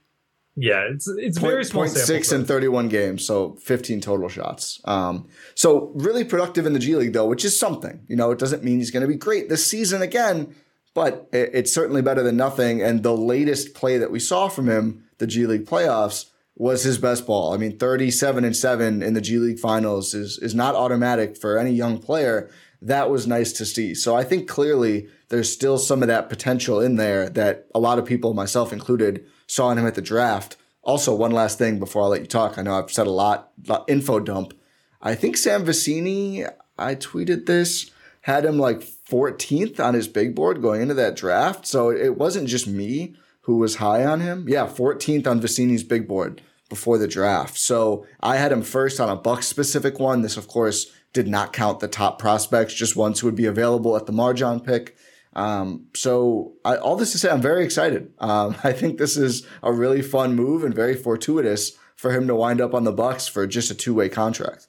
[0.55, 1.83] Yeah, it's it's point, very small.
[1.83, 4.81] Point six in thirty one games, so fifteen total shots.
[4.83, 8.03] Um, so really productive in the G League though, which is something.
[8.09, 10.55] You know, it doesn't mean he's going to be great this season again,
[10.93, 12.81] but it's certainly better than nothing.
[12.81, 16.97] And the latest play that we saw from him, the G League playoffs, was his
[16.97, 17.53] best ball.
[17.53, 21.37] I mean, thirty seven and seven in the G League finals is is not automatic
[21.37, 22.49] for any young player.
[22.81, 23.93] That was nice to see.
[23.93, 27.99] So I think clearly there's still some of that potential in there that a lot
[27.99, 30.55] of people, myself included saw in him at the draft.
[30.81, 32.57] Also, one last thing before I let you talk.
[32.57, 33.51] I know I've said a lot,
[33.87, 34.53] info dump.
[35.01, 40.61] I think Sam Vecenie, I tweeted this, had him like 14th on his big board
[40.61, 41.65] going into that draft.
[41.65, 44.45] So it wasn't just me who was high on him.
[44.47, 47.57] Yeah, 14th on Vecenie's big board before the draft.
[47.57, 50.21] So I had him first on a Buck specific one.
[50.21, 53.95] This, of course, did not count the top prospects, just ones who would be available
[53.95, 54.95] at the MarJon pick.
[55.33, 58.13] Um, so I, all this to say, I'm very excited.
[58.19, 62.35] Um, I think this is a really fun move and very fortuitous for him to
[62.35, 64.67] wind up on the Bucks for just a two way contract.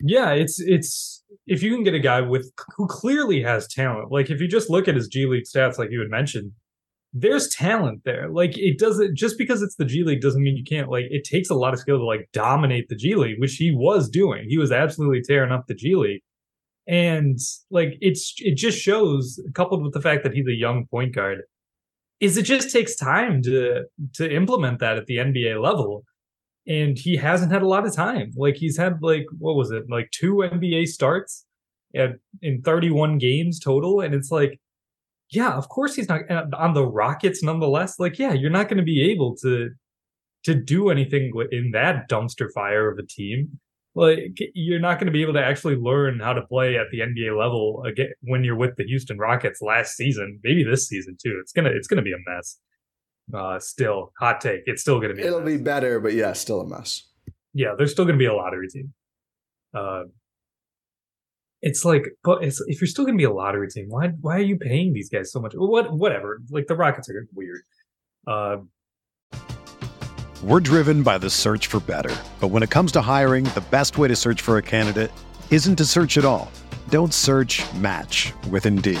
[0.00, 1.13] Yeah, it's it's
[1.46, 4.70] if you can get a guy with who clearly has talent, like if you just
[4.70, 6.52] look at his G League stats, like you had mentioned,
[7.12, 8.28] there's talent there.
[8.30, 10.90] Like it doesn't just because it's the G League doesn't mean you can't.
[10.90, 13.72] Like it takes a lot of skill to like dominate the G League, which he
[13.74, 14.46] was doing.
[14.48, 16.22] He was absolutely tearing up the G League
[16.86, 17.38] and
[17.70, 21.42] like it's it just shows coupled with the fact that he's a young point guard
[22.20, 26.04] is it just takes time to to implement that at the NBA level
[26.66, 29.84] and he hasn't had a lot of time like he's had like what was it
[29.90, 31.44] like two NBA starts
[31.94, 34.00] at, in 31 games total.
[34.00, 34.60] And it's like,
[35.30, 37.98] yeah, of course he's not uh, on the Rockets nonetheless.
[37.98, 39.70] Like, yeah, you're not going to be able to
[40.44, 43.58] to do anything in that dumpster fire of a team.
[43.94, 46.98] Like, you're not going to be able to actually learn how to play at the
[46.98, 51.38] NBA level again when you're with the Houston Rockets last season, maybe this season too.
[51.40, 52.58] It's gonna it's gonna be a mess.
[53.32, 54.62] Uh, still, hot take.
[54.66, 55.22] It's still gonna be.
[55.22, 57.08] It'll be better, but yeah, still a mess.
[57.52, 58.92] Yeah, there's still gonna be a lottery team.
[59.72, 60.04] Uh,
[61.64, 64.36] it's like, but it's, if you're still going to be a lottery team, why why
[64.36, 65.54] are you paying these guys so much?
[65.56, 66.42] What whatever.
[66.50, 67.62] Like the Rockets are weird.
[68.26, 68.56] Uh,
[70.42, 73.96] We're driven by the search for better, but when it comes to hiring, the best
[73.96, 75.10] way to search for a candidate
[75.50, 76.52] isn't to search at all.
[76.90, 77.62] Don't search.
[77.76, 79.00] Match with Indeed.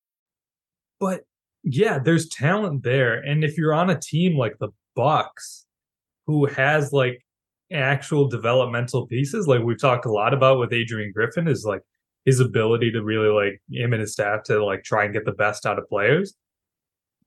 [1.01, 1.21] But
[1.63, 3.15] yeah, there's talent there.
[3.15, 5.65] And if you're on a team like the Bucks,
[6.27, 7.25] who has like
[7.73, 11.81] actual developmental pieces, like we've talked a lot about with Adrian Griffin, is like
[12.23, 15.31] his ability to really like him and his staff to like try and get the
[15.31, 16.35] best out of players.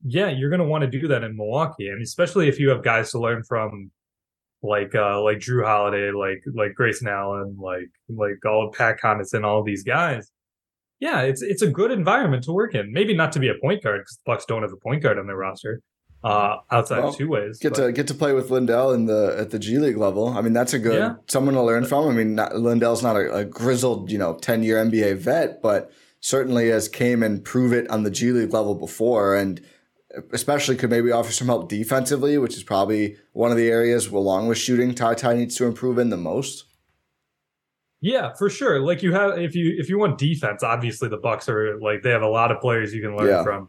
[0.05, 3.11] Yeah, you're gonna want to do that in Milwaukee, and especially if you have guys
[3.11, 3.91] to learn from,
[4.63, 9.63] like uh like Jrue Holiday, like like Grayson Allen, like like all Pat Connaughton, all
[9.63, 10.31] these guys
[11.05, 12.91] yeah, it's it's a good environment to work in.
[12.91, 15.19] Maybe not to be a point guard because the Bucks don't have a point guard
[15.19, 15.81] on their roster.
[16.23, 17.85] Uh, outside well, of two ways, get but.
[17.85, 20.29] to get to play with Lindell in the at the G League level.
[20.29, 21.15] I mean, that's a good yeah.
[21.27, 22.07] someone to learn from.
[22.07, 25.91] I mean, not, Lindell's not a, a grizzled, you know, ten year NBA vet, but
[26.21, 29.61] certainly has came and prove it on the G League level before, and
[30.33, 34.47] especially could maybe offer some help defensively, which is probably one of the areas along
[34.47, 36.65] with shooting Ty Ty needs to improve in the most.
[38.05, 38.81] Yeah, for sure.
[38.81, 42.11] Like you have if you if you want defense, obviously the Bucks are like they
[42.11, 43.43] have a lot of players you can learn yeah.
[43.43, 43.67] from.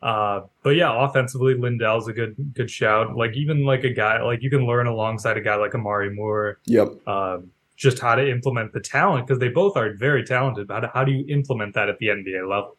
[0.00, 3.14] Uh, but yeah, offensively, Lindell's a good good shout.
[3.14, 6.58] Like even like a guy like you can learn alongside a guy like Omari Moore.
[6.64, 6.88] Yep.
[7.06, 7.38] Uh,
[7.76, 10.70] just how to implement the talent because they both are very talented.
[10.70, 12.78] How, how do you implement that at the NBA level?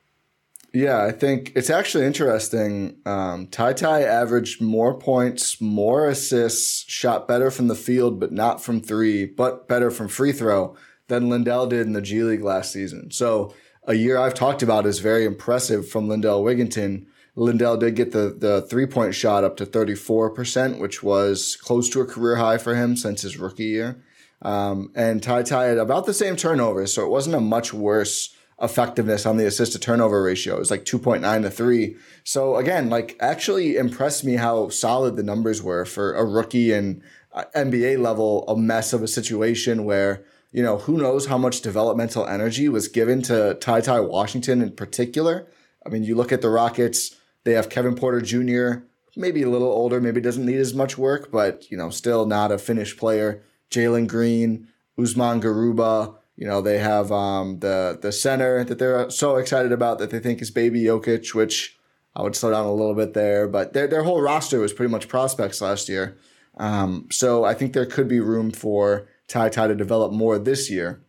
[0.74, 2.98] Yeah, I think it's actually interesting.
[3.06, 8.64] Um, Ty Ty averaged more points, more assists, shot better from the field, but not
[8.64, 10.76] from three, but better from free throw
[11.08, 13.12] than Lindell did in the G League last season.
[13.12, 17.06] So a year I've talked about is very impressive from Lindell Wigginton.
[17.36, 22.02] Lindell did get the, the three point shot up to 34%, which was close to
[22.02, 24.04] a career high for him since his rookie year.
[24.42, 28.36] Um, and Ty Ty had about the same turnovers, so it wasn't a much worse
[28.62, 30.56] effectiveness on the assist to turnover ratio.
[30.56, 31.96] It was like 2.9 to 3.
[32.24, 37.02] So again, like actually impressed me how solid the numbers were for a rookie and
[37.34, 41.62] uh, NBA level, a mess of a situation where, you know, who knows how much
[41.62, 45.48] developmental energy was given to Ty Ty Washington in particular.
[45.86, 49.70] I mean, you look at the Rockets, they have Kevin Porter Jr., maybe a little
[49.70, 53.42] older, maybe doesn't need as much work, but, you know, still not a finished player.
[53.72, 59.38] Jalen Green, Usman Garuba, you know, they have um, the the center that they're so
[59.38, 61.78] excited about that they think is Baby Jokic, which
[62.16, 63.48] I would slow down a little bit there.
[63.48, 66.16] But their their whole roster was pretty much prospects last year.
[66.58, 70.70] Um, so I think there could be room for Ty Ty to develop more this
[70.70, 71.04] year.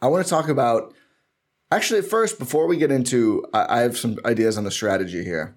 [0.00, 0.94] I want to talk about
[1.70, 5.56] actually first before we get into I, I have some ideas on the strategy here.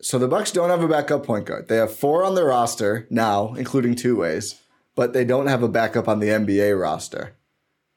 [0.00, 1.68] So the Bucks don't have a backup point guard.
[1.68, 4.62] They have four on the roster now, including two ways
[4.94, 7.36] but they don't have a backup on the NBA roster.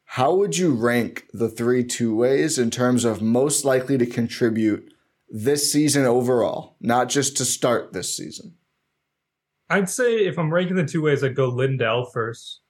[0.10, 4.94] how would you rank the three two ways in terms of most likely to contribute
[5.30, 8.56] this season overall, not just to start this season?
[9.70, 12.62] I'd say if I'm ranking the two ways, I'd go Lindell first.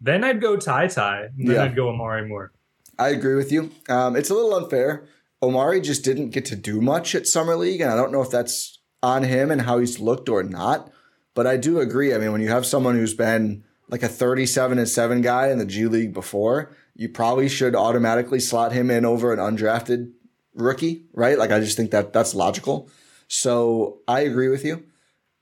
[0.00, 1.28] Then I'd go Ty Ty.
[1.36, 1.64] Then yeah.
[1.64, 2.52] I'd go Omari Moore.
[2.98, 3.70] I agree with you.
[3.88, 5.06] Um, it's a little unfair.
[5.42, 8.30] Omari just didn't get to do much at Summer League, and I don't know if
[8.30, 10.90] that's on him and how he's looked or not.
[11.34, 12.14] But I do agree.
[12.14, 15.58] I mean, when you have someone who's been like a 37 and 7 guy in
[15.58, 20.12] the G League before, you probably should automatically slot him in over an undrafted
[20.54, 21.38] rookie, right?
[21.38, 22.88] Like I just think that that's logical.
[23.28, 24.84] So I agree with you.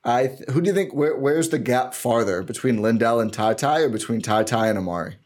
[0.05, 3.81] I who do you think where, where's the gap farther between Lindell and Ty Ty
[3.81, 5.17] or between Ty Ty and Omari?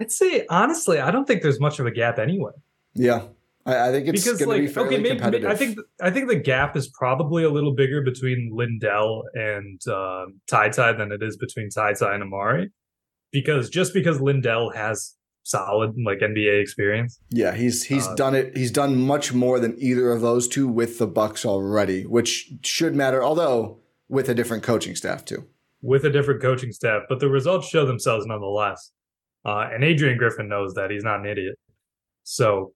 [0.00, 2.52] I'd say honestly, I don't think there's much of a gap anyway.
[2.94, 3.26] Yeah,
[3.66, 6.36] I, I think it's because like be okay, maybe, maybe, I think I think the
[6.36, 11.36] gap is probably a little bigger between Lindell and uh, Ty Ty than it is
[11.36, 12.70] between Ty Ty and Omari,
[13.30, 17.20] because just because Lindell has solid like NBA experience.
[17.30, 18.56] Yeah, he's he's uh, done it.
[18.56, 22.96] He's done much more than either of those two with the Bucks already, which should
[22.96, 23.22] matter.
[23.22, 23.78] Although
[24.08, 25.46] with a different coaching staff too.
[25.82, 28.90] With a different coaching staff, but the results show themselves nonetheless.
[29.44, 31.56] Uh, and Adrian Griffin knows that he's not an idiot.
[32.22, 32.72] So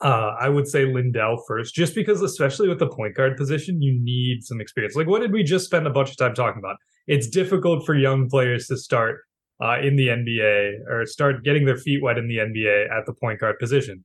[0.00, 3.98] uh, I would say Lindell first, just because, especially with the point guard position, you
[4.00, 4.96] need some experience.
[4.96, 6.76] Like, what did we just spend a bunch of time talking about?
[7.06, 9.20] It's difficult for young players to start
[9.60, 13.12] uh, in the NBA or start getting their feet wet in the NBA at the
[13.12, 14.04] point guard position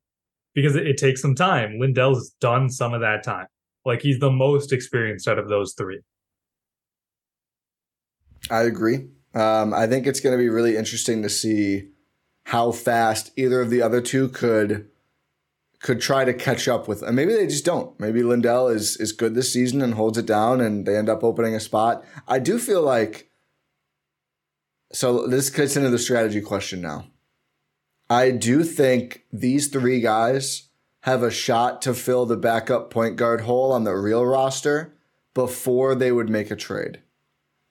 [0.53, 1.79] because it, it takes some time.
[1.79, 3.47] Lindell's done some of that time.
[3.85, 6.01] Like, he's the most experienced out of those three.
[8.49, 9.07] I agree.
[9.33, 11.89] Um, I think it's going to be really interesting to see
[12.45, 14.89] how fast either of the other two could
[15.81, 17.01] could try to catch up with.
[17.01, 17.99] And maybe they just don't.
[17.99, 21.23] Maybe Lindell is is good this season and holds it down, and they end up
[21.23, 22.03] opening a spot.
[22.27, 23.29] I do feel like.
[24.93, 27.07] So this gets into the strategy question now.
[28.09, 30.69] I do think these three guys
[31.01, 34.93] have a shot to fill the backup point guard hole on the real roster
[35.33, 37.01] before they would make a trade.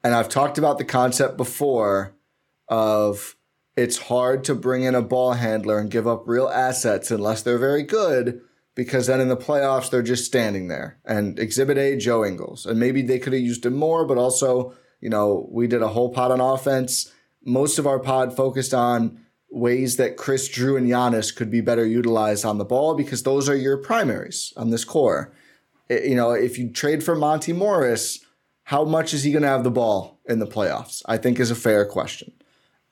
[0.03, 2.15] And I've talked about the concept before
[2.69, 3.37] of
[3.77, 7.57] it's hard to bring in a ball handler and give up real assets unless they're
[7.57, 8.41] very good
[8.75, 10.99] because then in the playoffs they're just standing there.
[11.05, 12.67] And exhibit A, Joe Ingles.
[12.67, 15.89] And maybe they could have used him more, but also, you know, we did a
[15.89, 17.13] whole pod on offense.
[17.45, 21.85] Most of our pod focused on ways that Khris Jrue and Giannis could be better
[21.85, 25.35] utilized on the ball because those are your primaries on this core.
[25.91, 28.25] It, you know, if you trade for Monty Morris,
[28.65, 31.03] how much is he going to have the ball in the playoffs?
[31.05, 32.33] I think is a fair question.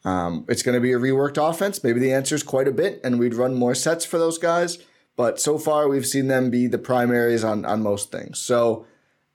[0.04, 1.84] Um, it's going to be a reworked offense.
[1.84, 4.78] Maybe the answer is quite a bit, and we'd run more sets for those guys.
[5.16, 8.38] But so far, we've seen them be the primaries on, on most things.
[8.38, 8.86] So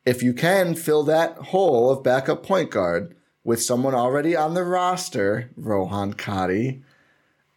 [0.05, 4.63] if you can fill that hole of backup point guard with someone already on the
[4.63, 6.83] roster, Rohan Katti,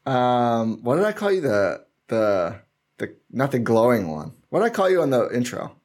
[0.06, 1.40] um, what did I call you?
[1.42, 2.60] The the
[2.96, 4.32] the not the glowing one.
[4.48, 5.76] What did I call you on the intro?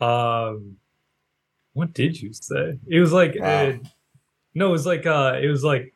[0.00, 0.76] Um,
[1.72, 2.78] what did you say?
[2.86, 3.46] It was like, wow.
[3.46, 3.72] uh,
[4.54, 5.94] no, it was like, uh, it was like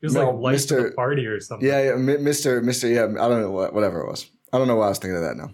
[0.00, 0.94] it was no, like Mr.
[0.94, 1.66] party or something.
[1.66, 2.62] Yeah, yeah, Mr.
[2.62, 2.92] Mr.
[2.92, 4.30] Yeah, I don't know what, whatever it was.
[4.52, 5.50] I don't know why I was thinking of that now.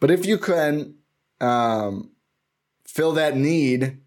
[0.00, 0.96] But if you can
[1.40, 2.10] um,
[2.92, 3.98] fill that need,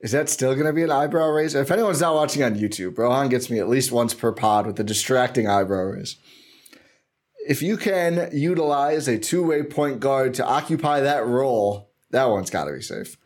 [0.00, 1.60] is that still going to be an eyebrow raiser?
[1.60, 4.80] If anyone's not watching on YouTube, Rohan gets me at least once per pod with
[4.80, 6.16] a distracting eyebrow raise.
[7.46, 12.50] If you can utilize a two way point guard to occupy that role, that one's
[12.50, 13.16] got to be safe.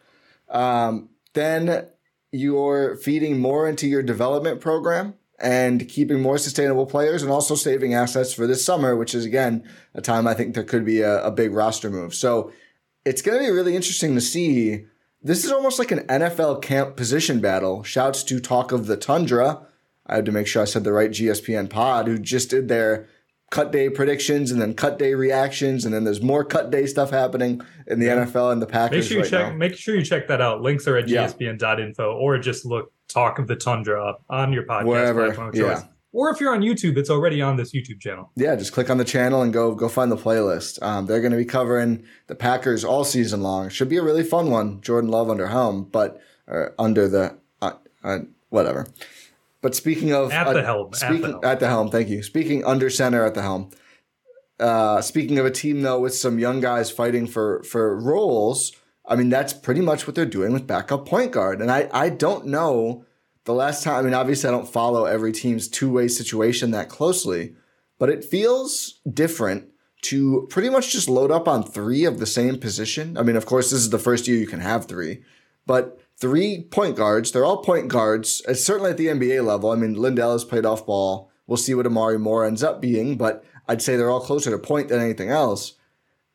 [0.48, 1.86] Um, then
[2.32, 7.94] you're feeding more into your development program and keeping more sustainable players and also saving
[7.94, 11.24] assets for this summer, which is again a time I think there could be a,
[11.24, 12.14] a big roster move.
[12.14, 12.52] So
[13.04, 14.86] it's going to be really interesting to see.
[15.22, 17.82] This is almost like an NFL camp position battle.
[17.82, 19.66] Shouts to Talk of the Tundra.
[20.06, 23.06] I had to make sure I said the right GSPN pod, who just did their
[23.52, 27.10] cut day predictions and then cut day reactions, and then there's more cut day stuff
[27.10, 28.24] happening in the yeah.
[28.24, 29.04] NFL and the Packers.
[29.04, 29.52] Make sure you right check.
[29.52, 29.56] Now.
[29.56, 30.62] Make sure you check that out.
[30.62, 31.26] Links are at yeah.
[31.26, 35.82] gspn.info, or just look Talk of the Tundra up on your podcast Wherever, platform yeah.
[36.12, 38.30] Or if you're on YouTube, it's already on this YouTube channel.
[38.36, 40.82] Yeah, just click on the channel and go go find the playlist.
[40.82, 43.70] Um, they're going to be covering the Packers all season long.
[43.70, 44.82] Should be a really fun one.
[44.82, 47.72] Jordan Love under helm, but uh, under the uh,
[48.04, 48.18] uh,
[48.50, 48.88] whatever.
[49.62, 51.44] But speaking of at the uh, helm, speaking at the helm.
[51.44, 52.22] at the helm, thank you.
[52.22, 53.70] Speaking under center at the helm.
[54.60, 58.72] Uh, speaking of a team though with some young guys fighting for for roles,
[59.06, 61.62] I mean that's pretty much what they're doing with backup point guard.
[61.62, 63.06] And I I don't know
[63.44, 63.96] the last time.
[63.96, 67.54] I mean obviously I don't follow every team's two way situation that closely,
[67.98, 69.68] but it feels different
[70.02, 73.16] to pretty much just load up on three of the same position.
[73.16, 75.22] I mean of course this is the first year you can have three,
[75.66, 77.32] but three point guards.
[77.32, 78.42] They're all point guards.
[78.48, 79.70] It's certainly at the NBA level.
[79.70, 83.16] I mean, Lindell has played off ball We'll see what Omari Moore ends up being,
[83.16, 85.74] but I'd say they're all closer to point than anything else.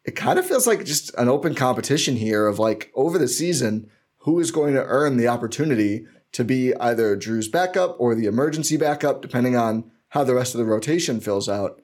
[0.05, 3.89] It kind of feels like just an open competition here of like over the season,
[4.19, 8.77] who is going to earn the opportunity to be either Jrue's backup or the emergency
[8.77, 11.81] backup, depending on how the rest of the rotation fills out.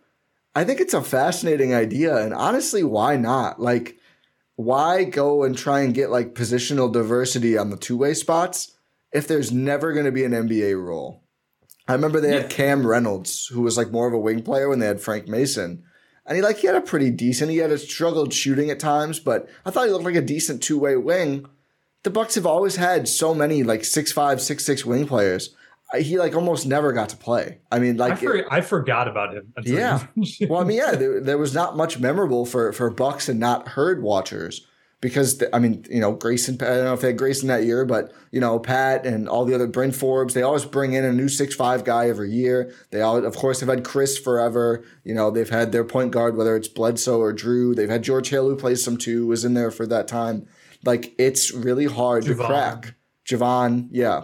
[0.56, 2.16] I think it's a fascinating idea.
[2.18, 3.60] And honestly, why not?
[3.60, 3.98] Like,
[4.56, 8.74] why go and try and get like positional diversity on the two way spots
[9.12, 11.24] if there's never going to be an NBA role?
[11.88, 12.42] I remember they yeah.
[12.42, 15.28] had Cam Reynolds, who was like more of a wing player when they had Frank
[15.28, 15.84] Mason.
[16.26, 17.52] And he like he had a pretty decent.
[17.52, 20.64] He had a struggled shooting at times, but I thought he looked like a decent
[20.64, 21.46] two way wing.
[22.04, 25.56] The Bucks have always had so many like six five, six six wing players
[25.98, 27.60] he like almost never got to play.
[27.72, 29.54] I mean, like I, for, it, I forgot about him.
[29.64, 30.06] Yeah.
[30.50, 33.70] well, I mean, yeah, there, there, was not much memorable for for Bucks and not
[33.70, 34.66] herd watchers
[35.02, 36.56] because the, I mean, you know, Grayson.
[36.62, 39.46] I don't know if they had Grayson that year, but you know, Pat and all
[39.46, 40.34] the other Bryn Forbes.
[40.34, 42.74] They always bring in a new six five guy every year.
[42.90, 44.84] They all, of course, have had Khris forever.
[45.04, 47.76] You know, they've had their point guard, whether it's Bledsoe or Jrue.
[47.76, 50.48] They've had George Hill, who plays some too, was in there for that time.
[50.84, 52.38] Like it's really hard Javon.
[52.38, 52.96] to crack.
[53.26, 54.24] Javon, yeah.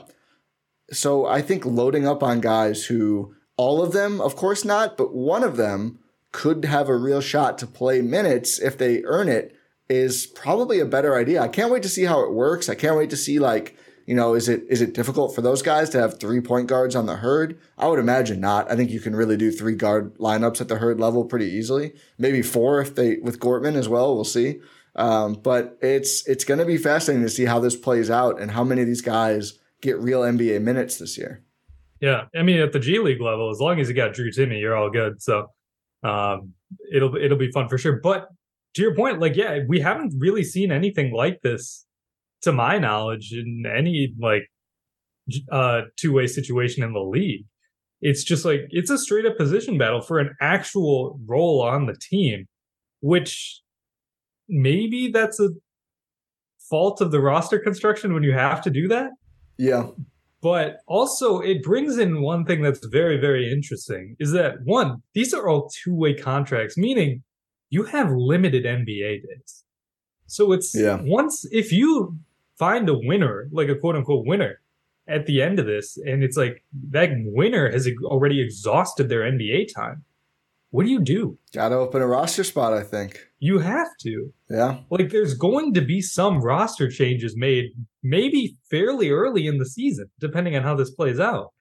[0.91, 5.13] So I think loading up on guys who all of them, of course not, but
[5.13, 5.99] one of them
[6.31, 9.55] could have a real shot to play minutes if they earn it
[9.89, 11.41] is probably a better idea.
[11.41, 12.69] I can't wait to see how it works.
[12.69, 15.61] I can't wait to see like, you know, is it is it difficult for those
[15.61, 17.59] guys to have three point guards on the herd?
[17.77, 18.71] I would imagine not.
[18.71, 21.93] I think you can really do three guard lineups at the herd level pretty easily.
[22.17, 24.15] Maybe four if they with Gortman as well.
[24.15, 24.61] We'll see.
[24.95, 28.51] Um, but it's it's going to be fascinating to see how this plays out and
[28.51, 31.43] how many of these guys get real NBA minutes this year.
[32.01, 34.59] Yeah, I mean at the G League level, as long as you got Drew Timme,
[34.59, 35.21] you're all good.
[35.21, 35.47] So
[36.03, 36.53] um,
[36.93, 37.99] it'll it'll be fun for sure.
[38.01, 38.29] But
[38.75, 41.85] to your point, like yeah, we haven't really seen anything like this,
[42.41, 44.49] to my knowledge, in any like
[45.51, 47.45] uh, two way situation in the league.
[48.01, 51.95] It's just like it's a straight up position battle for an actual role on the
[51.95, 52.47] team,
[53.01, 53.61] which
[54.49, 55.49] maybe that's a
[56.69, 59.11] fault of the roster construction when you have to do that.
[59.57, 59.87] Yeah.
[60.41, 65.33] But also, it brings in one thing that's very, very interesting is that one, these
[65.33, 67.23] are all two way contracts, meaning
[67.69, 69.63] you have limited NBA days.
[70.27, 70.99] So it's yeah.
[71.01, 72.17] once, if you
[72.57, 74.61] find a winner, like a quote unquote winner
[75.07, 79.73] at the end of this, and it's like that winner has already exhausted their NBA
[79.75, 80.05] time,
[80.71, 81.37] what do you do?
[81.53, 83.19] Got to open a roster spot, I think.
[83.39, 84.31] You have to.
[84.49, 84.79] Yeah.
[84.89, 87.71] Like there's going to be some roster changes made,
[88.03, 91.53] maybe fairly early in the season, depending on how this plays out.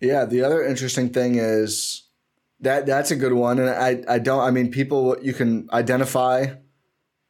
[0.00, 0.24] Yeah.
[0.24, 2.08] The other interesting thing is
[2.60, 3.58] that that's a good one.
[3.60, 6.54] And I, I don't, I mean, people, you can identify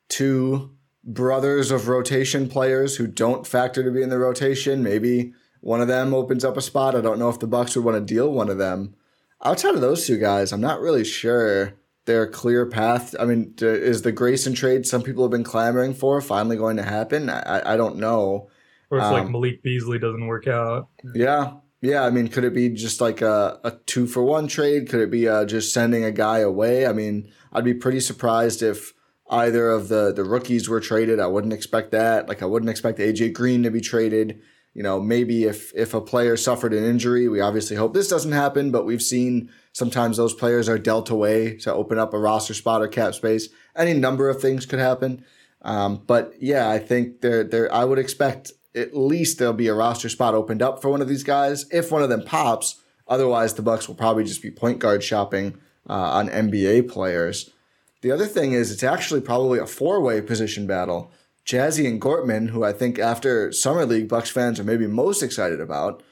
[0.09, 4.83] two brothers of rotation players who don't factor to be in the rotation.
[4.83, 6.95] Maybe one of them opens up a spot.
[6.95, 8.95] I don't know if the Bucks would want to deal one of them
[9.45, 11.75] outside of those two guys, I'm not really sure
[12.07, 13.15] their clear path.
[13.19, 16.83] I mean, is the Grayson trade some people have been clamoring for finally going to
[16.83, 17.31] happen?
[17.31, 18.49] I, I don't know.
[18.91, 20.89] Or if um, like Malik Beasley doesn't work out.
[21.15, 21.55] Yeah.
[21.81, 22.05] Yeah.
[22.05, 24.89] I mean, could it be just like a, a two for one trade?
[24.89, 26.87] Could it be uh, just sending a guy away?
[26.87, 28.93] I mean, I'd be pretty surprised if
[29.31, 31.21] either of the, the rookies were traded.
[31.21, 32.29] I wouldn't expect that.
[32.29, 34.43] Like, I wouldn't expect AJ Green to be traded
[34.75, 38.33] you know, maybe if if a player suffered an injury, we obviously hope this doesn't
[38.33, 42.55] happen, but we've seen sometimes those players are dealt away to open up a roster
[42.55, 43.49] spot or cap space.
[43.77, 45.25] Any number of things could happen.
[45.63, 49.75] Um, but yeah, I think there there I would expect at least there'll be a
[49.75, 52.81] roster spot opened up for one of these guys if one of them pops.
[53.07, 55.59] Otherwise, the Bucks will probably just be point guard shopping
[55.89, 57.51] uh, on NBA players.
[58.01, 61.13] The other thing is it's actually probably a four way position battle.
[61.47, 66.03] Jazian Gortman, who I think after Summer League Bucks fans are maybe most excited about,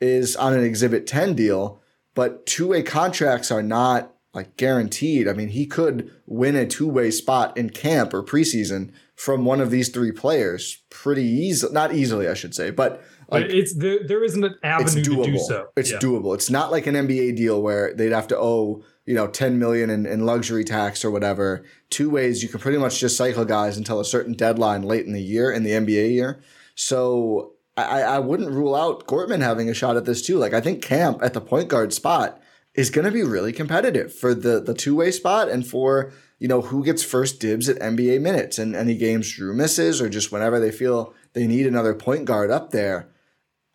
[0.00, 1.80] is on an Exhibit 10 deal,
[2.14, 5.28] but two way contracts are not like guaranteed.
[5.28, 9.60] I mean, he could win a two way spot in camp or preseason from one
[9.60, 11.72] of these three players pretty easily.
[11.72, 14.00] Not easily, I should say, but like, it's there.
[14.06, 15.68] There isn't an avenue to do so.
[15.76, 15.98] It's yeah.
[15.98, 16.34] doable.
[16.34, 19.90] It's not like an NBA deal where they'd have to owe you know 10 million
[19.90, 23.76] in, in luxury tax or whatever two ways you can pretty much just cycle guys
[23.76, 26.40] until a certain deadline late in the year in the nba year.
[26.76, 30.38] So i, I wouldn't rule out gortman having a shot at this too.
[30.38, 32.40] Like i think camp at the point guard spot
[32.74, 36.60] is going to be really competitive for the the two-way spot and for you know
[36.60, 40.60] who gets first dibs at nba minutes and any games Jrue misses or just whenever
[40.60, 43.08] they feel they need another point guard up there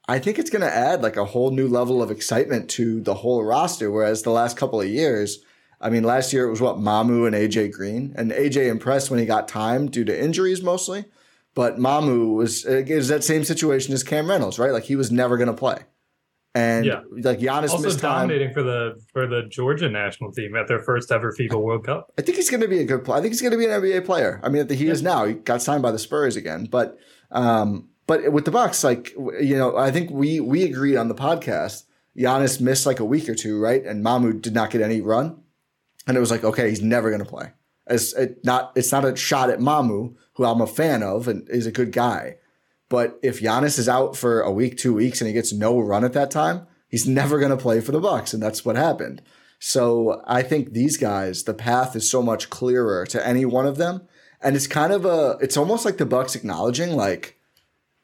[0.08, 3.16] I think it's going to add like a whole new level of excitement to the
[3.16, 3.90] whole roster.
[3.90, 5.44] Whereas the last couple of years,
[5.82, 9.20] I mean, last year it was what Mamu and AJ Green, and AJ impressed when
[9.20, 11.06] he got time due to injuries mostly.
[11.54, 14.72] But Mamu was it was that same situation as Cam Reynolds, right?
[14.72, 15.78] Like he was never going to play,
[16.54, 17.02] And yeah.
[17.12, 18.54] like Giannis also missed dominating time.
[18.54, 22.12] for the for the Georgia national team at their first ever FIBA World Cup.
[22.20, 23.20] I think he's going to be a good player.
[23.20, 24.42] I think he's going to be an NBA player.
[24.44, 24.92] I mean, he yeah.
[24.92, 25.26] is now.
[25.26, 26.98] He got signed by the Spurs again, but
[27.32, 31.16] um, but with the Bucks, like you know, I think we we agreed on the
[31.16, 31.84] podcast.
[32.18, 33.84] Giannis missed like a week or two, right?
[33.84, 35.42] And Mamu did not get any run,
[36.08, 37.52] and it was like, okay, he's never going to play.
[37.88, 41.48] It's it not it's not a shot at Mamu, who I'm a fan of and
[41.50, 42.38] is a good guy.
[42.90, 46.04] But if Giannis is out for a week, two weeks, and he gets no run
[46.04, 49.22] at that time, he's never going to play for the Bucks, and that's what happened.
[49.60, 53.78] So I think these guys, the path is so much clearer to any one of
[53.78, 54.08] them,
[54.42, 57.40] and it's kind of a, it's almost like the Bucks acknowledging, like,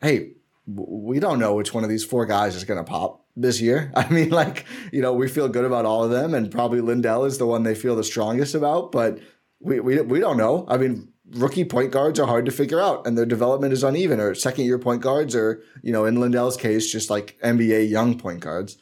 [0.01, 0.31] hey,
[0.67, 3.91] we don't know which one of these four guys is going to pop this year.
[3.95, 7.25] I mean, like, you know, we feel good about all of them, and probably Lindell
[7.25, 9.19] is the one they feel the strongest about, but
[9.59, 10.65] we, we, we don't know.
[10.67, 14.19] I mean, rookie point guards are hard to figure out and their development is uneven
[14.19, 18.17] or second year point guards or, you know, in Lindell's case, just like NBA young
[18.17, 18.77] point guards.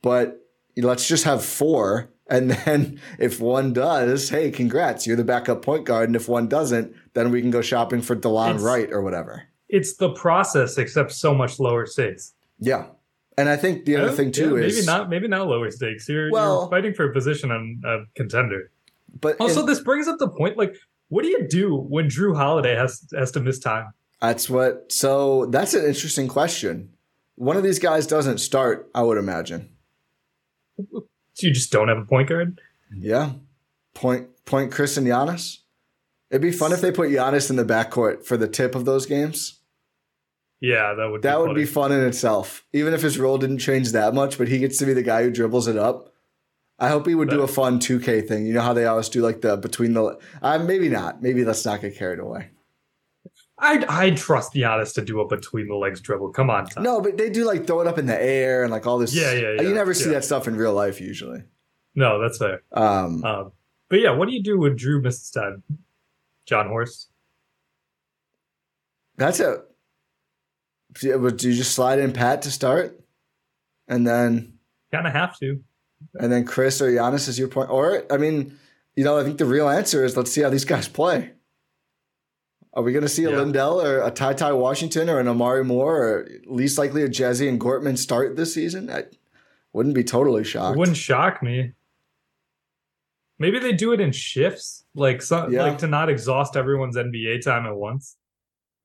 [0.00, 0.40] But
[0.76, 2.10] let's just have four.
[2.28, 6.08] And then if one does, hey, congrats, you're the backup point guard.
[6.08, 9.44] And if one doesn't, then we can go shopping for DeLon it's, Wright or whatever.
[9.72, 12.34] It's the process, except so much lower stakes.
[12.60, 12.86] Yeah.
[13.38, 15.70] And I think the other oh, thing too yeah, is maybe not maybe not lower
[15.70, 16.08] stakes.
[16.08, 18.70] You're, well, you're fighting for a position on a contender.
[19.20, 20.76] But also, in, this brings up the point: like,
[21.08, 23.92] what do you do when Jrue Holiday has has to miss time?
[24.20, 24.92] That's what.
[24.92, 26.90] So that's an interesting question.
[27.36, 29.70] One of these guys doesn't start, I would imagine.
[30.78, 31.06] So
[31.40, 32.60] you just don't have a point guard.
[32.94, 33.32] Yeah,
[33.94, 35.60] point point Khris and Giannis.
[36.30, 39.06] It'd be fun if they put Giannis in the backcourt for the tip of those
[39.06, 39.60] games.
[40.62, 42.64] Yeah, that would that would be fun in itself.
[42.72, 45.24] Even if his role didn't change that much, but he gets to be the guy
[45.24, 46.14] who dribbles it up.
[46.78, 48.46] I hope he would do a fun 2K thing.
[48.46, 51.20] You know how they always do like the between the uh, maybe not.
[51.20, 52.50] Maybe let's not get carried away.
[53.58, 56.30] I I trust Giannis to do a between the legs dribble.
[56.30, 56.84] Come on, Tom.
[56.84, 59.12] No, but they do like throw it up in the air and like all this.
[59.12, 59.62] Yeah, yeah, yeah.
[59.62, 60.14] You never see yeah.
[60.14, 61.42] that stuff in real life usually.
[61.96, 62.62] No, that's fair.
[62.70, 63.52] Um, um,
[63.88, 65.64] but yeah, what do you do when Jrue misses time?
[66.46, 67.08] Jon Horst.
[69.16, 69.58] That's it.
[71.00, 73.00] Do you just slide in Pat to start,
[73.88, 74.58] and then
[74.92, 75.62] kind of have to
[76.14, 77.70] and then Khris or Giannis is your point.
[77.70, 78.58] Or I mean,
[78.96, 81.32] you know, I think the real answer is let's see how these guys play.
[82.74, 83.36] Are we going to see a yeah.
[83.36, 87.58] Lindell or a Ty Ty Washington or an Omari Moore or least likely a Jazian
[87.58, 88.90] Gortman start this season?
[88.90, 89.04] I
[89.72, 90.76] wouldn't be totally shocked.
[90.76, 91.72] It wouldn't shock me.
[93.38, 95.64] Maybe they do it in shifts, like some, yeah.
[95.64, 98.16] like to not exhaust everyone's NBA time at once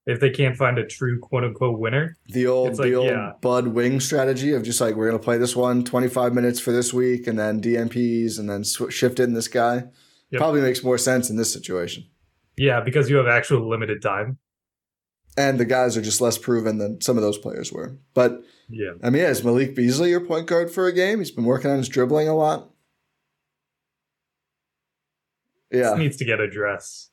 [0.07, 2.17] if they can't find a true quote unquote winner.
[2.27, 3.33] The old like, the old yeah.
[3.41, 6.93] Bud Wing strategy of just like we're gonna play this one 25 minutes for this
[6.93, 9.83] week and then DNPs and then sw- shift in this guy.
[10.31, 10.39] Yep.
[10.39, 12.05] Probably makes more sense in this situation.
[12.57, 14.39] Yeah, because you have actual limited time.
[15.37, 17.97] And the guys are just less proven than some of those players were.
[18.13, 21.19] But yeah, I mean, yeah, is Malik Beasley your point guard for a game?
[21.19, 22.71] He's been working on his dribbling a lot.
[25.69, 27.11] Yeah, this needs to get addressed.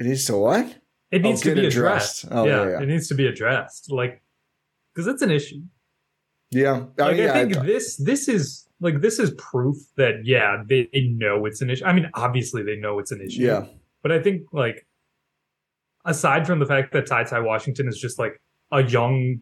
[0.00, 0.74] It needs to what?
[1.10, 2.24] It oh, needs to be addressed.
[2.24, 2.38] addressed.
[2.38, 3.90] Oh, yeah, yeah, it needs to be addressed.
[3.90, 4.22] Like,
[4.94, 5.62] because it's an issue.
[6.50, 10.62] Yeah, like, yeah, I think I, this this is like this is proof that yeah
[10.66, 11.84] they, they know it's an issue.
[11.84, 13.42] I mean, obviously they know it's an issue.
[13.42, 13.66] Yeah,
[14.02, 14.86] but I think like
[16.04, 18.40] aside from the fact that Ty Ty Washington is just like
[18.72, 19.40] a young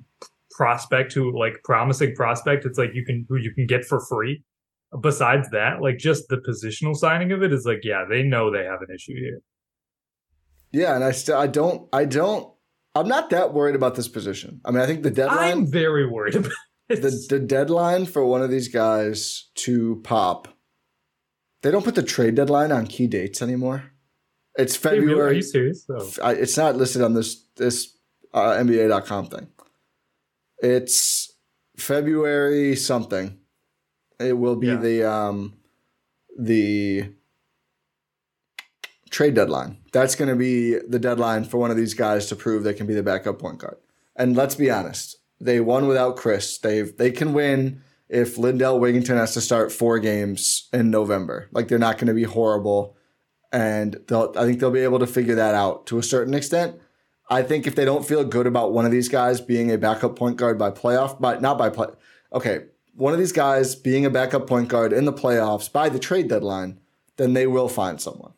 [0.50, 4.42] prospect who like promising prospect, it's like you can who you can get for free.
[5.00, 8.64] Besides that, like just the positional signing of it is like yeah they know they
[8.64, 9.40] have an issue here.
[10.76, 12.52] Yeah, and I still I don't I don't
[12.94, 14.60] I'm not that worried about this position.
[14.62, 16.52] I mean, I think the deadline I'm very worried about
[16.90, 17.00] it.
[17.00, 20.48] the the deadline for one of these guys to pop.
[21.62, 23.90] They don't put the trade deadline on key dates anymore.
[24.58, 25.30] It's February.
[25.30, 25.86] Are you serious?
[25.88, 26.10] Oh.
[26.30, 27.96] It's not listed on this this
[28.34, 29.48] uh, NBA.com thing.
[30.58, 31.32] It's
[31.78, 33.38] February something.
[34.20, 34.76] It will be yeah.
[34.76, 35.54] the um
[36.38, 37.14] the
[39.08, 39.78] trade deadline.
[39.96, 42.86] That's going to be the deadline for one of these guys to prove they can
[42.86, 43.78] be the backup point guard.
[44.14, 46.58] And let's be honest, they won without Khris.
[46.58, 47.80] They've they can win
[48.10, 51.48] if Lindell Wigginton has to start four games in November.
[51.50, 52.94] Like they're not going to be horrible,
[53.50, 56.78] and I think they'll be able to figure that out to a certain extent.
[57.30, 60.14] I think if they don't feel good about one of these guys being a backup
[60.14, 61.88] point guard by playoff, but not by play.
[62.34, 65.98] Okay, one of these guys being a backup point guard in the playoffs by the
[65.98, 66.80] trade deadline,
[67.16, 68.34] then they will find someone.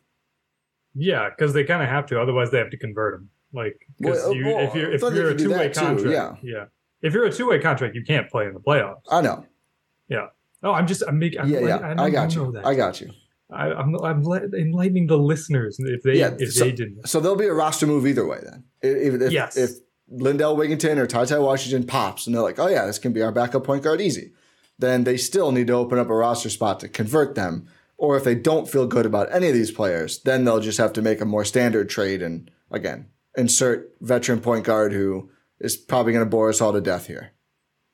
[0.95, 2.19] Yeah, because they kind of have to.
[2.19, 3.29] Otherwise, they have to convert them.
[3.53, 6.35] Like, because well, you, well, if you're if you're a two way contract, too, yeah,
[6.43, 6.65] yeah.
[7.01, 9.01] If you're a two way contract, you can't play in the playoffs.
[9.09, 9.45] I know.
[10.07, 10.27] Yeah.
[10.61, 11.47] No, I'm just I'm making.
[11.47, 11.77] Yeah, yeah.
[11.77, 12.59] I, I got you.
[12.63, 13.11] I got you.
[13.51, 17.07] I, am I'm, I'm enlightening the listeners if they yeah, if so, they didn't.
[17.07, 18.63] So there'll be a roster move either way then.
[18.81, 19.57] If, if yes.
[19.57, 19.71] If
[20.07, 23.21] Lindell Wigginton or Ty Ty Washington pops and they're like, oh yeah, this can be
[23.21, 24.33] our backup point guard easy,
[24.77, 27.67] then they still need to open up a roster spot to convert them.
[27.99, 30.93] Or if they don't feel good about any of these players, then they'll just have
[30.93, 35.29] to make a more standard trade and again insert veteran point guard who
[35.59, 37.31] is probably going to bore us all to death here.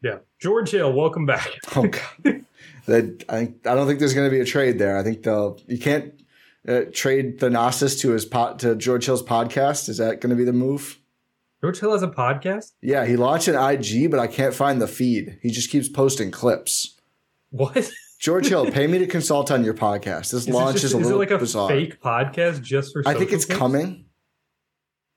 [0.02, 1.50] Yeah, George Hill, welcome back.
[1.76, 2.46] oh God,
[2.86, 4.98] that I think I don't think there's going to be a trade there.
[4.98, 6.14] I think they'll you can't
[6.68, 9.90] uh, trade Thanasis to his pot to George Hill's podcast.
[9.90, 11.00] Is that going to be the move?
[11.62, 12.74] George Hill has a podcast.
[12.82, 15.40] Yeah, he launched an IG, but I can't find the feed.
[15.42, 16.96] He just keeps posting clips.
[17.50, 17.90] What?
[18.20, 20.32] George Hill, pay me to consult on your podcast.
[20.32, 21.68] This is launch just, is a little is it like a bizarre.
[21.70, 23.04] fake podcast just for?
[23.06, 23.60] I think it's clips?
[23.60, 24.06] coming.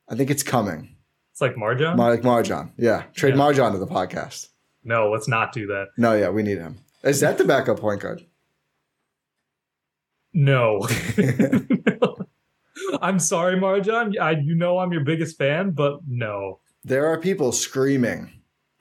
[0.08, 0.96] I think it's coming.
[1.32, 1.96] It's like MarJon.
[1.96, 3.04] Mar- like MarJon, yeah.
[3.14, 3.40] Trade Yeah.
[3.40, 4.48] MarJon to the podcast.
[4.84, 5.88] no, let's not do that.
[5.96, 6.78] No, yeah, we need him.
[7.04, 8.22] Is that the backup point guard?
[10.34, 10.80] No.
[13.00, 14.18] I'm sorry, MarJon.
[14.20, 16.60] I you know I'm your biggest fan, but no.
[16.84, 18.32] There are people screaming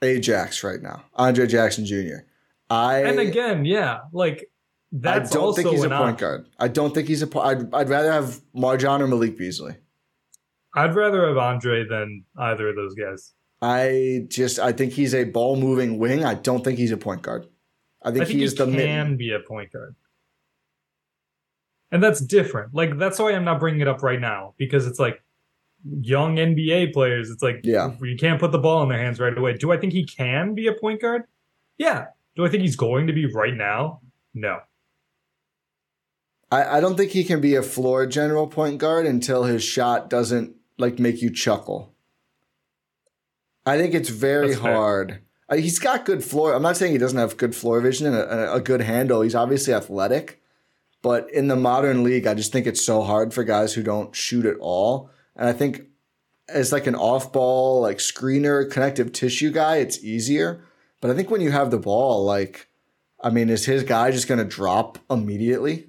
[0.02, 1.04] Ajax right now.
[1.14, 2.24] Andre Jackson Jr.
[2.70, 4.50] I And again, yeah, like
[4.92, 6.46] that's I don't think he's a point op- guard.
[6.58, 7.46] I don't think he's a point.
[7.46, 9.76] I'd, I'd rather have MarJon or Malik Beasley.
[10.74, 13.32] I'd rather have Andre than either of those guys.
[13.60, 16.24] I just I think he's a ball moving wing.
[16.24, 17.46] I don't think he's a point guard.
[18.02, 19.18] I think, I think he he is the can mid.
[19.18, 19.96] be a point guard.
[21.90, 22.74] And that's different.
[22.74, 25.22] Like that's why I'm not bringing it up right now because it's like
[26.02, 27.30] young NBA players.
[27.30, 27.92] It's like Yeah.
[28.02, 29.54] you can't put the ball in their hands right away.
[29.54, 31.22] Do I think he can be a point guard?
[31.78, 32.06] Yeah.
[32.38, 34.00] Do I think he's going to be right now?
[34.32, 34.60] No.
[36.52, 40.08] I, I don't think he can be a floor general point guard until his shot
[40.08, 41.92] doesn't like make you chuckle.
[43.66, 45.20] I think it's very That's hard.
[45.48, 46.54] Uh, he's got good floor.
[46.54, 49.22] I'm not saying he doesn't have good floor vision and a, a good handle.
[49.22, 50.40] He's obviously athletic,
[51.02, 54.14] but in the modern league, I just think it's so hard for guys who don't
[54.14, 55.10] shoot at all.
[55.34, 55.86] And I think
[56.48, 60.62] as like an off-ball like screener, connective tissue guy, it's easier.
[61.00, 62.68] But I think when you have the ball, like,
[63.20, 65.88] I mean, is his guy just going to drop immediately?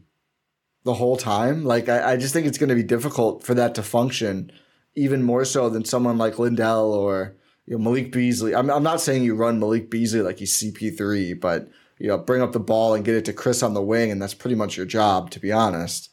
[0.83, 1.63] the whole time.
[1.63, 4.51] Like I, I just think it's going to be difficult for that to function,
[4.95, 7.35] even more so than someone like Lindell or
[7.65, 8.55] you know Malik Beasley.
[8.55, 12.41] I'm I'm not saying you run Malik Beasley like he's CP3, but you know bring
[12.41, 14.77] up the ball and get it to Khris on the wing, and that's pretty much
[14.77, 16.09] your job, to be honest.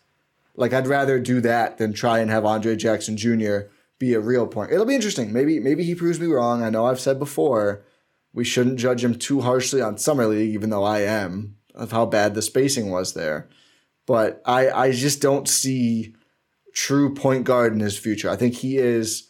[0.57, 3.69] Like I'd rather do that than try and have Andre Jackson Jr.
[3.99, 4.73] be a real point.
[4.73, 5.33] It'll be interesting.
[5.33, 6.63] Maybe maybe he proves me wrong.
[6.63, 7.85] I know I've said before
[8.37, 12.07] we shouldn't judge him too harshly on summer league, even though I am of how
[12.07, 13.49] bad the spacing was there
[14.07, 16.15] but I, I just don't see
[16.73, 18.31] true point guard in his future.
[18.31, 19.29] I think he is.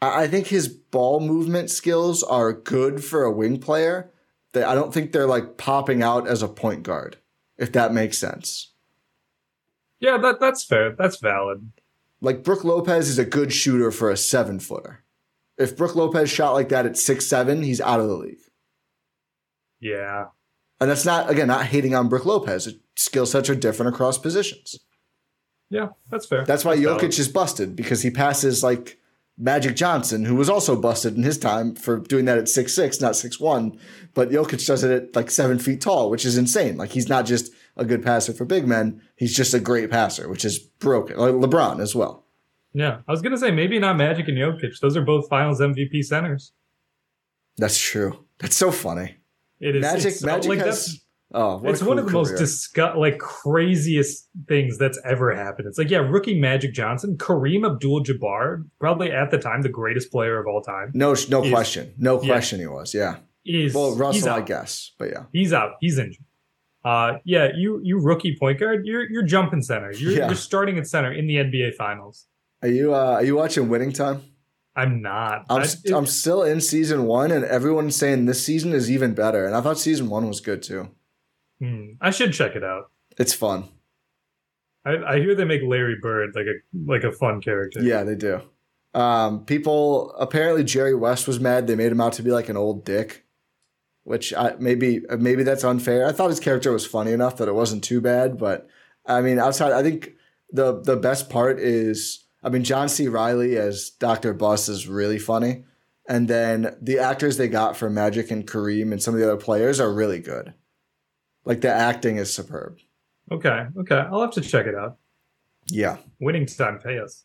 [0.00, 4.10] I think his ball movement skills are good for a wing player.
[4.52, 7.18] They, I don't think they're like popping out as a point guard,
[7.56, 8.72] if that makes sense.
[10.00, 10.92] Yeah, that that's fair.
[10.92, 11.72] That's valid.
[12.20, 15.04] Like Brooke Lopez is a good shooter for a seven footer.
[15.58, 18.38] If Brooke Lopez shot like that at six seven, he's out of the league.
[19.80, 20.26] Yeah.
[20.80, 22.74] And that's not again not hating on Brooke Lopez.
[22.96, 24.78] Skill sets are different across positions.
[25.70, 26.44] Yeah, that's fair.
[26.44, 27.00] That's why valid.
[27.00, 28.98] Jokic is busted because he passes like
[29.38, 33.00] Magic Johnson, who was also busted in his time for doing that at six six,
[33.00, 33.78] not six one.
[34.12, 36.76] But Jokic does it at like seven feet tall, which is insane.
[36.76, 40.28] Like he's not just a good passer for big men; he's just a great passer,
[40.28, 41.16] which is broken.
[41.16, 42.21] Like LeBron as well.
[42.74, 44.78] Yeah, I was gonna say maybe not Magic and Jokic.
[44.80, 46.52] Those are both Finals MVP centers.
[47.58, 48.24] That's true.
[48.38, 49.16] That's so funny.
[49.60, 51.00] It is Magic, it's, Magic like has.
[51.34, 55.68] oh, it's one of the most disgust like craziest things that's ever happened.
[55.68, 60.38] It's like yeah, rookie Magic Johnson, Kareem Abdul-Jabbar, probably at the time the greatest player
[60.40, 62.26] of all time, no, no is- question, no yeah.
[62.28, 62.58] question.
[62.60, 63.16] He was, yeah.
[63.44, 65.24] is Well, Russell, I guess, but yeah.
[65.32, 65.72] He's out.
[65.80, 66.24] He's injured.
[66.84, 69.92] Uh, yeah, you you rookie point guard, you're you're jumping center.
[69.92, 70.26] You're, Yeah.
[70.26, 72.26] you're starting at center in the NBA Finals.
[72.62, 74.22] Are you uh, are you watching Winning Time?
[74.74, 75.44] I'm not.
[75.50, 79.44] I'm, st- I'm still in season one, and everyone's saying this season is even better.
[79.44, 80.88] And I thought season one was good too.
[81.60, 82.90] hmm, I should check it out.
[83.18, 83.64] It's fun.
[84.86, 86.54] I, I hear they make Larry Bird like a
[86.86, 87.82] like a fun character.
[87.82, 88.40] Yeah, they do.
[88.94, 91.66] Um, people apparently Jerry West was mad.
[91.66, 93.24] They made him out to be like an old dick,
[94.04, 96.06] which I, maybe maybe that's unfair.
[96.06, 98.38] I thought his character was funny enough that it wasn't too bad.
[98.38, 98.68] But
[99.06, 100.12] I mean, outside, I think
[100.50, 103.08] the the best part is I mean John C.
[103.08, 105.64] Reilly as Doctor Buss is really funny,
[106.08, 109.40] and then the actors they got for Magic and Kareem and some of the other
[109.40, 110.54] players are really good.
[111.44, 112.78] Like the acting is superb.
[113.30, 113.66] Okay.
[113.78, 113.96] Okay.
[114.10, 114.98] I'll have to check it out.
[115.66, 117.24] Yeah, Winning time, pay us.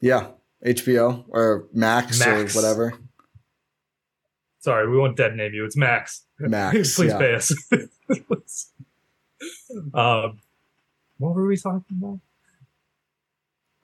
[0.00, 0.28] yeah.
[0.64, 2.56] HBO or Max, Max.
[2.56, 2.94] or whatever.
[4.60, 5.62] Sorry, we won't dead name you.
[5.66, 6.24] It's Max.
[6.38, 7.52] Max, Please pay us.
[9.94, 10.38] um,
[11.18, 12.20] what were we talking about?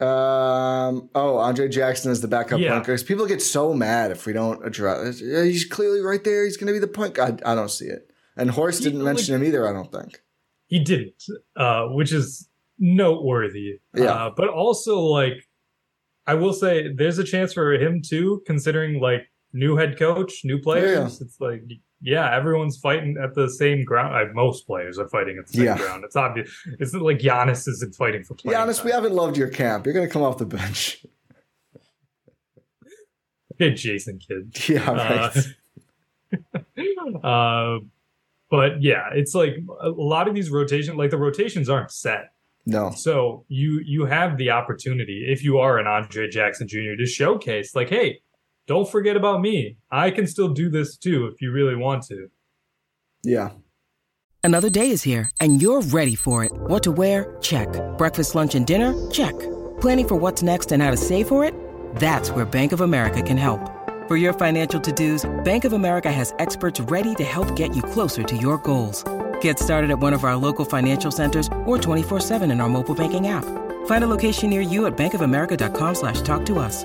[0.01, 1.11] Um.
[1.15, 2.73] Oh, Andre Jackson is the backup yeah.
[2.73, 3.07] point guard.
[3.07, 5.19] People get so mad if we don't address.
[5.19, 6.45] He's clearly right there.
[6.45, 7.43] He's going to be the point guard.
[7.45, 8.11] I, I, don't see it.
[8.37, 9.69] And Horst didn't he, mention like, him either.
[9.69, 10.23] I don't think
[10.71, 11.23] he didn't,
[11.57, 12.49] uh, which is
[12.79, 13.81] noteworthy.
[13.95, 14.05] Yeah.
[14.05, 15.45] Uh, but also, like,
[16.27, 19.23] I will say, there's a chance for him too, considering like
[19.53, 21.21] new head coach, new players.
[21.21, 21.27] Yeah.
[21.27, 21.63] It's like
[22.03, 24.35] yeah, everyone's fighting at the same ground.
[24.35, 25.77] Most players are fighting at the same yeah.
[25.77, 26.05] ground.
[26.05, 26.51] It's obvious.
[26.79, 28.35] It's like Giannis isn't fighting for.
[28.35, 28.57] Players.
[28.57, 28.87] Giannis, time.
[28.87, 29.85] we haven't loved your camp.
[29.85, 31.05] You're going to come off the bench.
[33.59, 34.57] Hey, Jason Kidd.
[34.71, 35.37] Yeah, right.
[36.95, 37.79] Uh, uh,
[38.51, 42.33] but yeah, it's like a lot of these rotations, like the rotations aren't set.
[42.65, 42.91] No.
[42.93, 46.97] So you you have the opportunity if you are an Andre Jackson Jr.
[46.97, 48.21] to showcase, like, hey,
[48.67, 49.77] don't forget about me.
[49.91, 52.29] I can still do this too if you really want to.
[53.23, 53.51] Yeah.
[54.43, 56.53] Another day is here and you're ready for it.
[56.53, 57.37] What to wear?
[57.41, 57.69] Check.
[57.99, 59.11] Breakfast, lunch, and dinner?
[59.11, 59.39] Check.
[59.81, 61.55] Planning for what's next and how to save for it?
[61.97, 63.61] That's where Bank of America can help.
[64.09, 68.23] For your financial to-dos, Bank of America has experts ready to help get you closer
[68.23, 69.05] to your goals.
[69.41, 73.29] Get started at one of our local financial centers or 24-7 in our mobile banking
[73.29, 73.45] app.
[73.87, 76.85] Find a location near you at bankofamerica.com slash talk to us.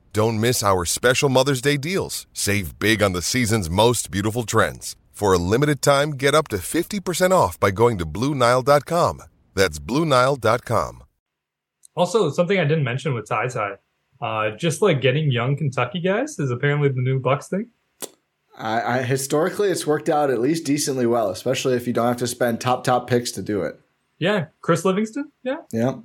[0.13, 2.27] Don't miss our special Mother's Day deals.
[2.33, 4.97] Save big on the season's most beautiful trends.
[5.11, 9.23] For a limited time, get up to 50% off by going to Bluenile.com.
[9.55, 11.03] That's Bluenile.com.
[11.95, 13.75] Also, something I didn't mention with Ty Ty,
[14.21, 17.69] uh, just like getting young Kentucky guys is apparently the new Bucks thing.
[18.57, 22.17] I, I, historically, it's worked out at least decently well, especially if you don't have
[22.17, 23.79] to spend top top picks to do it.
[24.19, 25.31] Yeah, Chris Livingston.
[25.43, 25.95] Yeah, yeah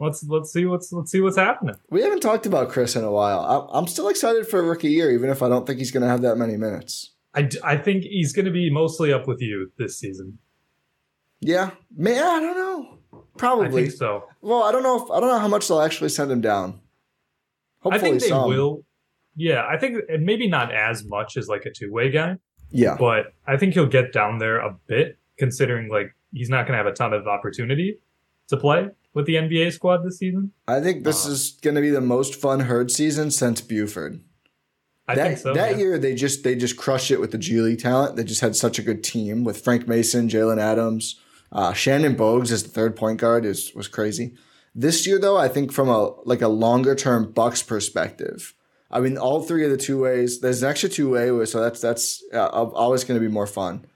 [0.00, 1.76] let's let's see what's let's see what's happening.
[1.90, 3.70] We haven't talked about Chris in a while.
[3.72, 6.08] I'm still excited for a rookie year, even if I don't think he's going to
[6.08, 7.14] have that many minutes.
[7.34, 10.38] I, I think he's going to be mostly up with you this season.
[11.40, 13.22] Yeah, man, I don't know.
[13.36, 14.24] Probably I think so.
[14.40, 16.80] Well, I don't know if I don't know how much they'll actually send him down.
[17.80, 18.48] Hopefully, I think they some.
[18.48, 18.84] will.
[19.36, 22.36] Yeah, I think maybe not as much as like a two way guy.
[22.70, 26.72] Yeah, but I think he'll get down there a bit, considering like he's not going
[26.72, 28.00] to have a ton of opportunity
[28.48, 30.52] to play with the NBA squad this season?
[30.66, 34.20] I think this uh, is going to be the most fun herd season since Buford.
[35.08, 35.54] I that, think so.
[35.54, 35.78] That yeah.
[35.78, 38.16] year they just they just crushed it with the G League talent.
[38.16, 41.18] They just had such a good team with Frank Mason, Jalen Adams,
[41.50, 44.34] uh, Shannon Bogues as the third point guard is was crazy.
[44.74, 48.54] This year though, I think from a like a longer term Bucks perspective,
[48.90, 50.40] I mean all three of the two ways.
[50.40, 53.86] There's an extra two way, so that's that's uh, always going to be more fun.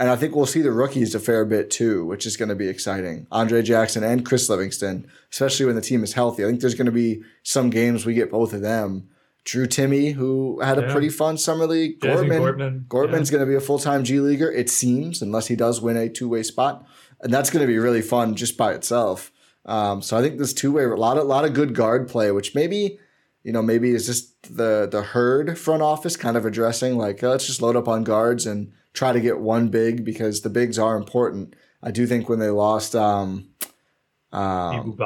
[0.00, 2.54] And I think we'll see the rookies a fair bit too, which is going to
[2.54, 3.26] be exciting.
[3.30, 6.42] Andre Jackson and Chris Livingston, especially when the team is healthy.
[6.42, 9.10] I think there's going to be some games we get both of them.
[9.44, 10.92] Drew Timme, who had a yeah.
[10.92, 12.00] pretty fun summer league.
[12.00, 12.86] Gortman, Gortman.
[12.86, 13.36] Gortman's yeah.
[13.36, 16.08] going to be a full time G leaguer, it seems, unless he does win a
[16.08, 16.86] two way spot,
[17.20, 19.30] and that's going to be really fun just by itself.
[19.66, 22.30] Um, so I think this two way, a lot of lot of good guard play,
[22.30, 22.98] which maybe
[23.42, 27.30] you know maybe is just the the herd front office kind of addressing like oh,
[27.30, 30.78] let's just load up on guards and try to get one big because the bigs
[30.78, 31.54] are important.
[31.82, 33.48] I do think when they lost um,
[34.32, 34.96] um.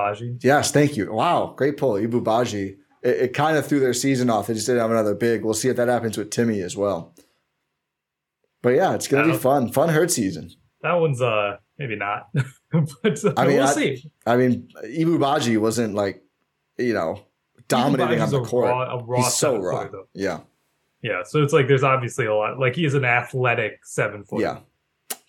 [0.42, 1.12] Yes, thank you.
[1.12, 2.76] Wow, great pull, Ibou Badji.
[3.02, 4.46] It, it kind of threw their season off.
[4.46, 5.44] They just didn't have another big.
[5.44, 7.14] We'll see if that happens with Timme as well.
[8.62, 9.70] But yeah, it's gonna be fun.
[9.70, 10.50] Fun herd season.
[10.82, 12.28] That one's uh maybe not.
[12.34, 14.10] but uh, I mean, we'll I, see.
[14.26, 16.22] I mean, Ibou Badji wasn't like,
[16.78, 17.20] you know,
[17.68, 18.70] dominating on the court.
[18.70, 19.88] Raw, raw He's so raw.
[20.14, 20.40] yeah.
[21.04, 22.58] Yeah, so it's like there's obviously a lot.
[22.58, 24.40] Like he is an athletic seven foot.
[24.40, 24.60] Yeah,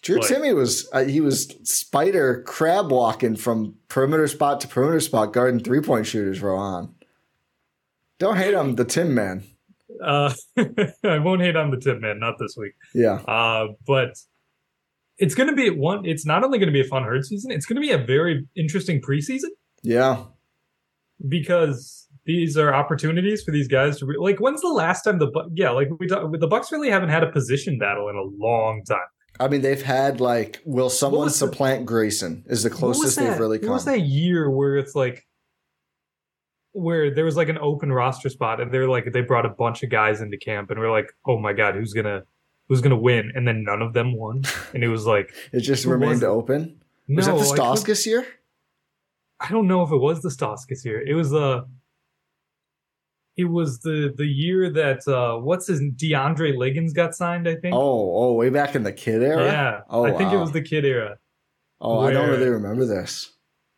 [0.02, 5.02] Drew like, Timme was uh, he was spider crab walking from perimeter spot to perimeter
[5.02, 6.42] spot, guarding three point shooters.
[6.42, 6.96] Rohan,
[8.20, 9.44] don't hate on the Tim man.
[10.02, 10.34] Uh,
[11.04, 12.76] I won't hate on the Tim man, not this week.
[12.94, 13.16] Yeah.
[13.28, 14.18] Uh, but
[15.18, 16.06] it's going to be one.
[16.06, 17.52] It's not only going to be a fun herd season.
[17.52, 19.50] It's going to be a very interesting preseason.
[19.84, 20.24] Yeah.
[21.28, 24.40] Because these are opportunities for these guys to re- like.
[24.40, 27.32] When's the last time the yeah like we talk, the Bucks really haven't had a
[27.32, 29.00] position battle in a long time.
[29.40, 32.46] I mean, they've had like, will someone supplant the, Grayson?
[32.48, 33.70] Is the closest they've really come.
[33.70, 35.28] What was that year where it's like,
[36.72, 39.84] where there was like an open roster spot, and they're like, they brought a bunch
[39.84, 42.24] of guys into camp, and we're like, oh my god, who's gonna,
[42.70, 43.32] who's gonna win?
[43.36, 46.82] And then none of them won, and it was like, it just remained open.
[47.08, 48.26] No, was that the Stauskas year?
[49.40, 51.02] I don't know if it was the Stauskas year.
[51.02, 51.40] It was the.
[51.40, 51.64] Uh,
[53.38, 57.76] it was the the year that uh what's his DeAndre Liggins got signed, I think.
[57.76, 59.46] Oh, oh, way back in the Kidd era.
[59.46, 59.82] Yeah.
[59.90, 60.38] Oh, I think wow.
[60.38, 61.18] it was the Kidd era.
[61.82, 63.32] Oh, I don't really remember this.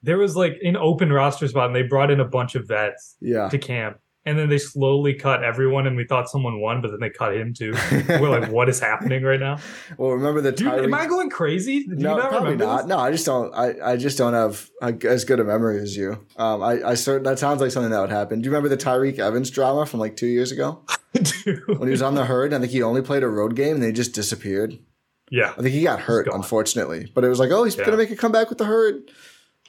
[0.04, 3.16] There was like an open roster spot and they brought in a bunch of vets
[3.20, 3.50] Yeah.
[3.50, 3.98] to camp.
[4.28, 7.34] And then they slowly cut everyone and we thought someone won, but then they cut
[7.34, 7.74] him too.
[8.10, 9.58] We're like, what is happening right now?
[9.98, 11.86] well, remember the you, am I going crazy?
[11.86, 12.78] Do no, you not probably not.
[12.80, 12.86] this?
[12.88, 13.54] No, I just don't.
[13.56, 16.20] I, I just don't have a, as good a memory as you.
[16.36, 18.42] Um, I I start, that sounds like something that would happen.
[18.42, 20.82] Do you remember the Tyreke Evans drama from like two years ago
[21.14, 21.66] Dude.
[21.80, 22.54] when he was on the herd?
[22.54, 24.78] I think he only played a road game and they just disappeared.
[25.32, 25.54] Yeah.
[25.58, 27.10] I think he got hurt, unfortunately.
[27.16, 27.86] But it was like, oh, he's Yeah.
[27.86, 29.10] gonna make a comeback with the herd.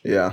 [0.04, 0.32] Yeah,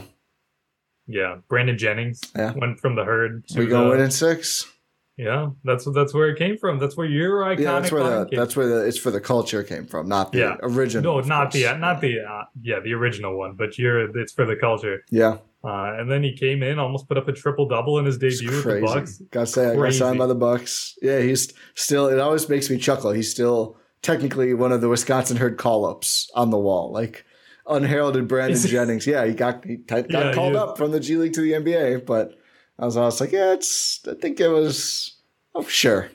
[1.07, 1.37] Yeah.
[1.47, 2.53] Brandon Jennings Yeah.
[2.55, 4.71] went from the herd to we go the- in in six.
[5.17, 6.77] Yeah, that's that's where it came from.
[6.77, 9.63] That's where your iconic Yeah, that's where the that's where the it's for the culture
[9.63, 10.57] came from, not the Yeah.
[10.61, 11.21] original.
[11.21, 14.57] No, not the not the uh, yeah the original one, but you're it's for the
[14.57, 15.05] culture.
[15.09, 18.17] Yeah, Uh, and then he came in, almost put up a triple double in his
[18.17, 18.81] debut with the.
[18.81, 19.21] Bucks.
[19.31, 20.97] Gotta say, I got signed by the Bucks.
[21.01, 22.07] Yeah, he's still.
[22.09, 23.11] It always makes me chuckle.
[23.11, 27.23] He's still technically one of the Wisconsin herd call ups on the wall, like
[27.67, 29.07] unheralded Brandon Jennings.
[29.07, 32.05] Yeah, he got he got Yeah, called up from the G League to the NBA,
[32.05, 32.37] but
[32.77, 34.05] I was always like, yeah, it's.
[34.07, 35.15] I think it was.
[35.53, 36.09] Oh, sure.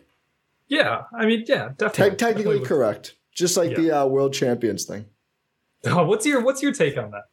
[0.69, 2.17] Yeah, I mean, yeah, Te- definitely.
[2.17, 2.67] technically definitely.
[2.69, 3.15] correct.
[3.35, 5.07] Just like the uh, world champions thing.
[5.87, 7.25] Oh, what's your what's your take on that?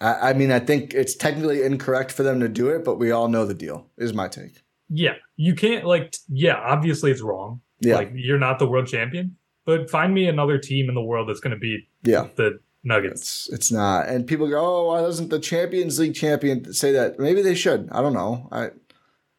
[0.00, 3.10] I, I mean, I think it's technically incorrect for them to do it, but we
[3.10, 3.86] all know the deal.
[3.96, 4.62] Is my take.
[4.88, 6.16] Yeah, you can't like.
[6.28, 7.60] Yeah, obviously it's wrong.
[7.80, 11.28] Yeah, Like you're not the world champion, but find me another team in the world
[11.28, 12.28] that's going to beat yeah.
[12.36, 13.46] the Nuggets.
[13.46, 14.08] It's it's not.
[14.08, 17.88] And people go, "Oh, why doesn't the Champions League champion say that?" Maybe they should.
[17.92, 18.48] I don't know.
[18.50, 18.70] I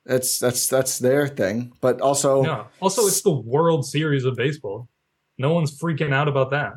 [0.06, 1.74] that's that's that's their thing.
[1.82, 2.66] But also, Yeah.
[2.80, 4.88] Also, it's the World Series of baseball.
[5.38, 6.74] No one's freaking out about that.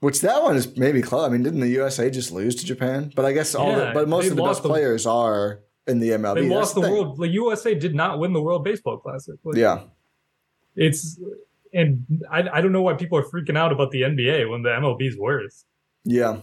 [0.00, 1.26] which that one is maybe close.
[1.26, 3.12] I mean, didn't the USA just lose to Japan?
[3.14, 3.74] But I guess all.
[3.74, 6.34] the, but most of the best the- players are in the MLB.
[6.36, 6.92] They lost the thing.
[6.92, 7.18] world.
[7.18, 9.34] The USA did not win the World Baseball Classic.
[9.44, 9.82] Like, Yeah,
[10.76, 11.20] it's
[11.72, 14.70] and I, I don't know why people are freaking out about the NBA when the
[14.70, 15.64] MLB's worse.
[16.04, 16.38] Yeah,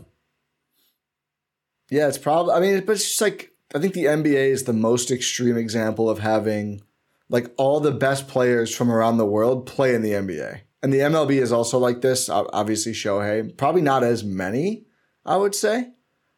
[1.90, 2.08] yeah.
[2.08, 2.54] It's probably.
[2.54, 6.10] I mean, but it's just like I think the NBA is the most extreme example
[6.10, 6.82] of having
[7.30, 10.62] like all the best players from around the world play in the NBA.
[10.84, 12.30] And the MLB is also like this.
[12.30, 14.86] Obviously, Shohei, probably not as many,
[15.26, 15.90] I would say.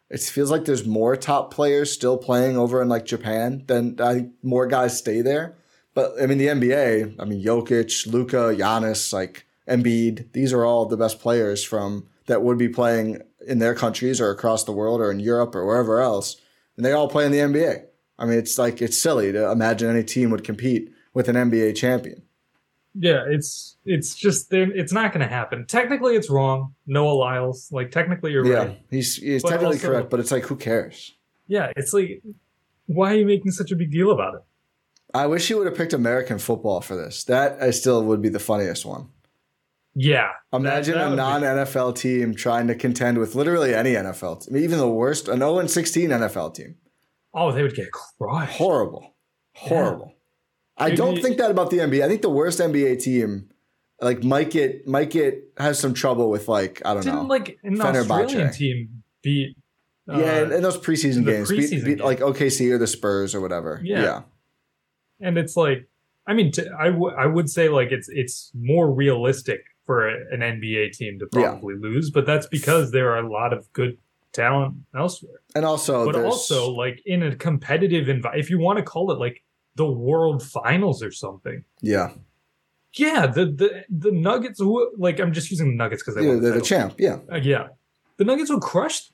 [0.10, 4.14] It feels like there's more top players still playing over in like Japan than I
[4.16, 5.56] think more guys stay there.
[5.94, 10.86] But I mean, the NBA, I mean, Jokic, Luka, Giannis, like Embiid, these are all
[10.88, 15.02] the best players from that would be playing in their countries or across the world
[15.02, 16.38] or in Europe or wherever else.
[16.78, 17.84] And they all play in the NBA.
[18.18, 21.76] I mean, it's like, it's silly to imagine any team would compete with an NBA
[21.76, 22.22] champion.
[22.96, 25.66] Yeah, it's it's just it's not going to happen.
[25.68, 26.74] Technically, it's wrong.
[26.88, 28.82] Noah Lyles, like technically, you're Yeah, right.
[28.90, 31.16] he's, he's But technically also- correct, but it's like, who cares?
[31.48, 32.22] Yeah, it's like,
[32.88, 34.42] why are you making such a big deal about it?
[35.14, 37.24] I wish he would have picked American football for this.
[37.26, 39.10] That I still would be the funniest one.
[40.02, 44.56] Yeah, Imagine that a non NFL team trying to contend with literally any NFL team,
[44.56, 46.76] even the worst, an 0 16 NFL team.
[47.34, 48.54] Oh, they would get crushed.
[48.54, 49.14] Horrible.
[49.56, 50.14] Horrible.
[50.78, 52.02] I Maybe- don't think that about the NBA.
[52.04, 53.50] I think the worst NBA team
[54.02, 57.30] like might get might get has some trouble with like I don't know, Didn't know.
[57.30, 58.24] like an Fenerbahce.
[58.26, 59.58] Australian team beat?
[60.10, 62.06] uh, yeah, in, in those preseason games, beat, preseason beat game.
[62.06, 63.82] like OKC or the Spurs or whatever.
[63.84, 64.02] Yeah.
[64.02, 64.22] yeah.
[65.20, 65.90] and it's like,
[66.26, 70.92] I mean, I w- I would say like it's it's more realistic for an NBA
[70.92, 71.50] team to Yeah.
[71.54, 73.98] probably lose, but that's because there are a lot of good
[74.34, 75.42] talent elsewhere.
[75.56, 79.10] And also, but there's, also, like in a competitive environment, if you want to call
[79.12, 79.42] it like
[79.74, 81.64] the World Finals or something.
[81.82, 82.12] yeah,
[82.94, 84.60] Yeah, the the the Nuggets.
[84.60, 86.94] Who like I'm just using the Nuggets because they yeah won they're the champ.
[87.00, 87.70] Yeah, Uh, yeah,
[88.18, 89.10] the Nuggets would crush.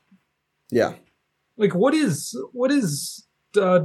[0.71, 0.95] yeah.
[1.57, 3.25] Like, what is what is
[3.57, 3.79] uh,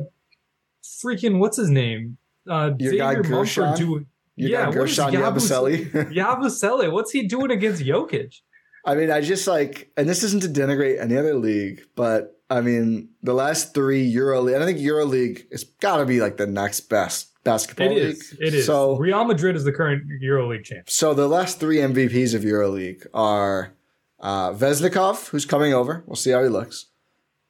[0.83, 2.17] freaking what's his name?
[2.49, 3.77] Uh, Your guy Xavier Mumford Guerschon?
[3.79, 4.07] doing.
[4.41, 6.13] You yeah, got what is Guerschon Yabus- Yabusele.
[6.15, 8.41] Yabusele, what's he doing against Jokic?
[8.85, 12.61] I mean, I just like, and this isn't to denigrate any other league, but I
[12.63, 16.37] mean, the last three Euro League, I think Euro League has got to be like
[16.39, 18.05] the next best basketball It league.
[18.17, 18.37] is.
[18.41, 18.67] It is.
[18.67, 20.89] So, Real Madrid is the current Euro League champ.
[20.91, 23.75] so the last three MVPs of Euro League are
[24.19, 26.03] uh, Vezenkov, who's coming over.
[26.07, 26.87] We'll see how he looks.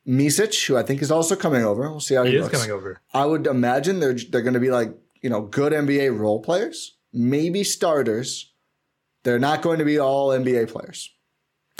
[0.06, 1.88] Micić, who I think is also coming over.
[1.90, 2.56] We'll see how he, He is looks.
[2.56, 3.00] coming over.
[3.14, 4.92] I would imagine they're they're going to be like
[5.22, 8.52] you know good NBA role players, maybe starters.
[9.22, 11.12] They're not going to be all NBA players,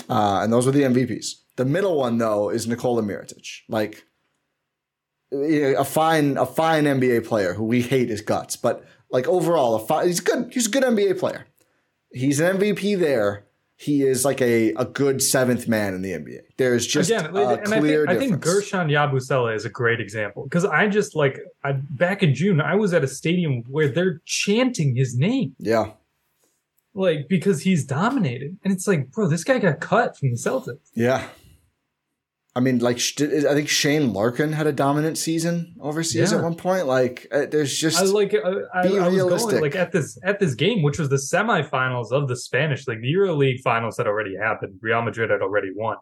[0.08, 1.26] uh, and those are the MVPs.
[1.56, 4.04] The middle one though is Nikola Mirotic, like
[5.32, 10.06] a fine a fine NBA player who we hate his guts, but like overall, a
[10.06, 10.52] he's good.
[10.52, 11.46] He's a good NBA player.
[12.12, 13.46] He's an MVP there.
[13.80, 16.40] He is like a, a good seventh man in the NBA.
[16.58, 20.44] There's just Again, a clear I think, I think Guerschon Yabusele is a great example
[20.44, 24.20] because I just like I, back in June I was at a stadium where they're
[24.26, 25.56] chanting his name.
[25.58, 25.92] Yeah,
[26.92, 30.90] like because he's dominated, and it's like, bro, this guy got cut from the Celtics.
[30.94, 31.26] Yeah,
[32.60, 36.38] I mean, like I think Shane Larkin had a dominant season overseas yeah.
[36.38, 36.86] at one point.
[36.86, 39.52] Like, uh, there's just I like uh, I, be I, I realistic.
[39.52, 43.00] Going, like at this at this game, which was the semifinals of the Spanish like
[43.00, 44.74] the EuroLeague finals had already happened.
[44.82, 45.96] Real Madrid had already won,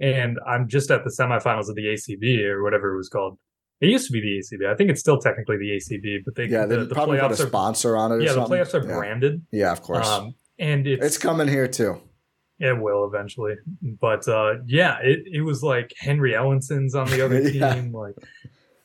[0.00, 3.38] and I'm just at the semifinals of the ACB or whatever it was called.
[3.80, 4.68] It used to be the ACB.
[4.68, 7.30] I think it's still technically the ACB, but they yeah they the, the probably put
[7.30, 8.24] a sponsor are, on it.
[8.24, 8.96] yeah, the playoffs are yeah.
[8.96, 9.42] branded.
[9.52, 10.08] Yeah, of course.
[10.08, 12.00] Um, and it's, it's coming here too.
[12.60, 13.54] It will eventually,
[14.00, 17.74] but uh, yeah, it, it was like Henry Ellenson's on the other yeah.
[17.74, 17.92] team.
[17.92, 18.14] Like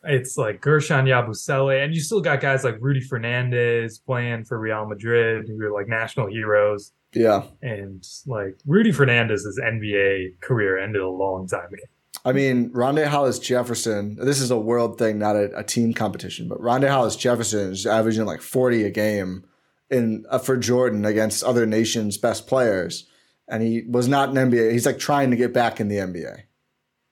[0.03, 4.87] it's like Guerschon Yabusele, and you still got guys like Rudy Fernandez playing for Real
[4.87, 6.93] Madrid, who are like national heroes.
[7.13, 11.83] Yeah, and like Rudy Fernandez's NBA career ended a long time ago.
[12.25, 14.17] I mean, Rondae Hollis Jefferson.
[14.19, 16.47] This is a world thing, not a, a team competition.
[16.47, 19.43] But Rondae Hollis Jefferson is averaging like forty a game
[19.89, 23.08] in uh, for Jordan against other nations' best players
[23.49, 24.71] and he was not an NBA.
[24.71, 26.43] He's like trying to get back in the NBA.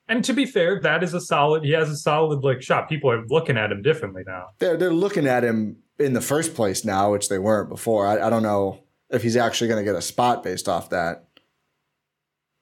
[0.09, 1.63] And to be fair, that is a solid.
[1.63, 2.87] He has a solid like shot.
[2.87, 4.47] People are looking at him differently now.
[4.59, 8.07] They're they're looking at him in the first place now, which they weren't before.
[8.07, 11.25] I, I don't know if he's actually going to get a spot based off that.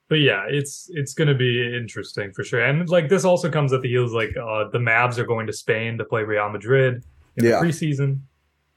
[0.08, 2.62] But yeah, it's it's going to be interesting for sure.
[2.62, 5.54] And like this also comes at the heels like uh, the Mavs are going to
[5.54, 7.04] Spain to play Real Madrid
[7.38, 7.60] in yeah.
[7.60, 8.22] the preseason.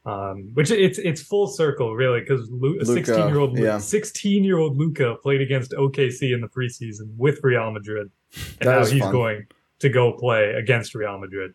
[0.09, 2.49] Um, which it's it's full circle really because
[2.87, 7.69] sixteen year old sixteen year old Luka played against OKC in the preseason with Real
[7.71, 8.09] Madrid,
[8.59, 9.11] and that now he's fun.
[9.11, 9.47] going
[9.79, 11.53] to go play against Real Madrid.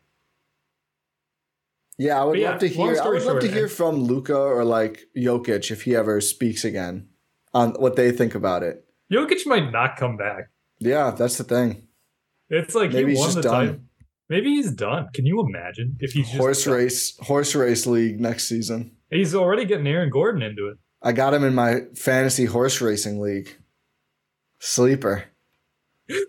[1.98, 3.02] Yeah, I would love to hear.
[3.02, 7.09] I would love to hear from Luka or like Jokic if he ever speaks again
[7.52, 8.84] on what they think about it.
[9.12, 10.50] Jokic might not come back.
[10.78, 11.88] Yeah, that's the thing.
[12.50, 13.52] It's like Maybe he won the done.
[13.52, 13.80] title.
[14.29, 15.09] Maybe he's done.
[15.12, 18.93] Can you imagine if he's horse race horse race league next season?
[19.11, 20.79] He's already getting Aaron Gordon into it.
[21.03, 23.55] I got him in my fantasy horse racing league.
[24.59, 25.25] Sleeper.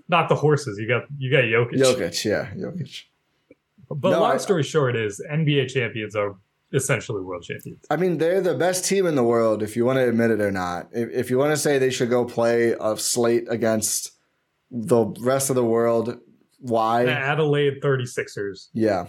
[0.10, 0.78] Not the horses.
[0.78, 1.80] You got you got Jokic.
[1.80, 3.04] Jokic, yeah, Jokic.
[3.90, 6.36] But no, long story short is NBA champions are
[6.74, 7.86] essentially world champions.
[7.90, 10.42] I mean, they're the best team in the world, if you want to admit it
[10.42, 10.90] or not.
[10.92, 14.12] If, if you want to say they should go play a slate against
[14.72, 16.18] the rest of the world,
[16.66, 17.06] why?
[17.06, 18.70] The Adelaide 36ers.
[18.74, 19.06] Yeah.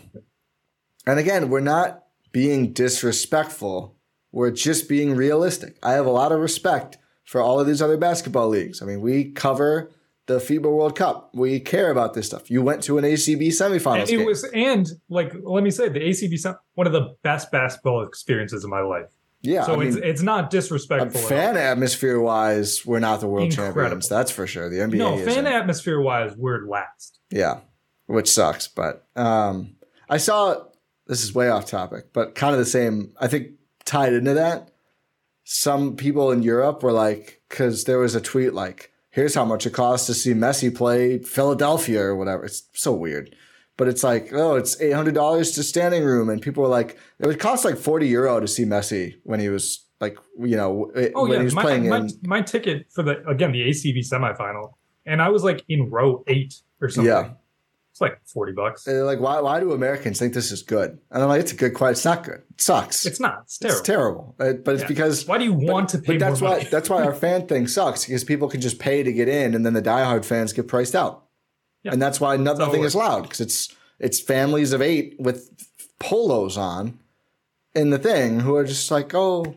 [1.06, 3.96] And again, we're not being disrespectful.
[4.32, 5.78] We're just being realistic.
[5.82, 8.82] I have a lot of respect for all of these other basketball leagues.
[8.82, 9.90] I mean, we cover
[10.26, 11.30] the FIBA World Cup.
[11.34, 12.50] We care about this stuff.
[12.50, 14.00] You went to an ACB semifinals.
[14.00, 14.26] And it game.
[14.26, 18.70] was, and like, let me say, the ACB one of the best basketball experiences of
[18.70, 19.06] my life.
[19.42, 21.20] Yeah, so I mean, it's it's not disrespectful.
[21.20, 23.82] Fan atmosphere wise, we're not the world Incredible.
[23.82, 24.08] champions.
[24.08, 24.68] That's for sure.
[24.68, 24.96] The NBA.
[24.96, 27.15] No, fan atmosphere wise, we're last.
[27.30, 27.60] Yeah,
[28.06, 28.68] which sucks.
[28.68, 29.76] But um,
[30.08, 30.64] I saw
[31.06, 33.12] this is way off topic, but kind of the same.
[33.20, 33.52] I think
[33.84, 34.70] tied into that.
[35.44, 39.66] Some people in Europe were like, because there was a tweet like, "Here's how much
[39.66, 43.34] it costs to see Messi play Philadelphia or whatever." It's so weird
[43.76, 46.98] but it's like, oh, it's eight hundred dollars to standing room, and people were like,
[47.18, 50.90] it would cost like forty euro to see Messi when he was like, you know,
[51.14, 51.38] oh, when yeah.
[51.38, 52.10] he was my, playing my, in.
[52.22, 54.72] My ticket for the again the ACB semifinal,
[55.06, 57.10] and I was like in row eight or something.
[57.10, 57.30] Yeah.
[57.92, 58.86] It's like forty bucks.
[58.86, 59.40] And like, why?
[59.40, 60.98] Why do Americans think this is good?
[61.10, 61.92] And I'm like, it's a good quite.
[61.92, 62.42] It's not good.
[62.50, 63.06] It sucks.
[63.06, 63.44] It's not.
[63.44, 63.78] It's terrible.
[63.78, 64.34] It's terrible.
[64.38, 64.88] Uh, but it's yeah.
[64.88, 65.26] because.
[65.26, 66.18] Why do you want but, to pay?
[66.18, 66.64] But that's why.
[66.64, 69.64] That's why our fan thing sucks because people can just pay to get in, and
[69.64, 71.24] then the diehard fans get priced out.
[71.84, 71.92] Yeah.
[71.92, 75.50] And that's why nothing is loud because it's it's families of eight with
[75.98, 76.98] polos on
[77.74, 79.54] in the thing who are just like, oh,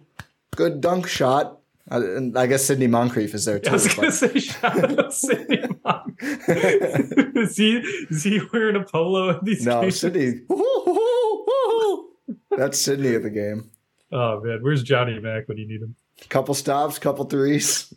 [0.56, 1.59] good dunk shot.
[1.92, 3.70] I guess Sidney Moncrief is there too.
[3.70, 6.50] I was going to say, shout out Sidney Moncrief.
[7.36, 10.00] is, he, is he wearing a polo in these No, games?
[10.00, 10.42] Sidney.
[12.52, 13.72] That's Sydney at the game.
[14.12, 14.60] Oh, man.
[14.62, 15.96] Where's Johnny Mack when you need him?
[16.30, 17.92] Couple stops, couple threes.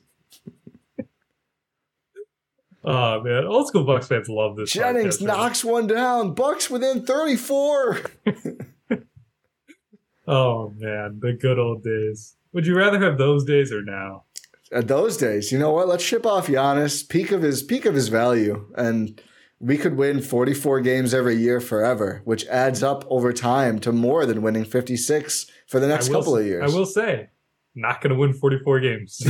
[2.85, 4.73] Oh man, old school Bucks fans love this.
[4.73, 6.35] Jennings podcast, knocks one down.
[6.35, 8.01] Bucks within 34.
[10.27, 12.35] oh man, the good old days.
[12.53, 14.25] Would you rather have those days or now?
[14.71, 15.89] At those days, you know what?
[15.89, 19.21] Let's ship off Giannis, peak of his peak of his value, and
[19.61, 24.27] we could win 44 games every year forever, which adds up over time to more
[24.27, 26.73] than winning 56 for the next couple of years.
[26.73, 27.29] I will say,
[27.75, 29.19] not going to win 44 games.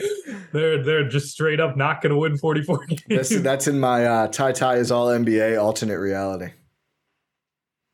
[0.52, 3.02] they're they're just straight up not going to win 44 games.
[3.08, 6.52] That's, that's in my uh, TyTy is all NBA alternate reality.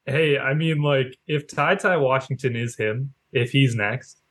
[0.06, 4.22] Hey, I mean, like if TyTy Washington is him, if he's next,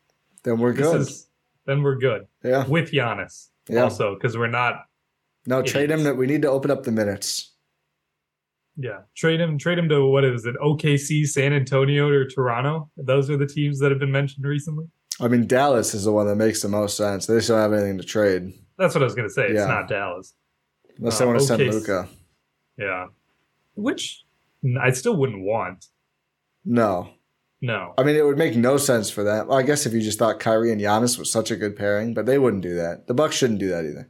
[0.43, 1.01] Then we're good.
[1.01, 1.27] Is,
[1.65, 2.27] then we're good.
[2.43, 2.65] Yeah.
[2.65, 3.49] With Giannis.
[3.67, 3.83] Yeah.
[3.83, 4.85] Also, because we're not.
[5.45, 5.71] No, idiots.
[5.71, 6.03] trade him.
[6.03, 7.51] That we need to open up the minutes.
[8.77, 9.57] Yeah, trade him.
[9.57, 10.55] Trade him to what is it?
[10.57, 12.89] OKC, San Antonio, or Toronto.
[12.97, 14.85] Those are the teams that have been mentioned recently.
[15.19, 17.25] I mean, Dallas is the one that makes the most sense.
[17.25, 18.53] They don't have anything to trade.
[18.77, 19.47] That's what I was going to say.
[19.47, 20.33] It's not Dallas.
[20.97, 22.09] Unless uh, they want to send Luka.
[22.77, 23.07] Yeah.
[23.75, 24.24] Which
[24.81, 25.85] I still wouldn't want.
[26.63, 27.09] No.
[27.61, 27.93] No.
[27.97, 29.47] I mean, it would make no sense for that.
[29.47, 32.13] Well, I guess if you just thought Kyrie and Giannis was such a good pairing,
[32.13, 33.07] but they wouldn't do that.
[33.07, 34.09] The Bucks shouldn't do that either.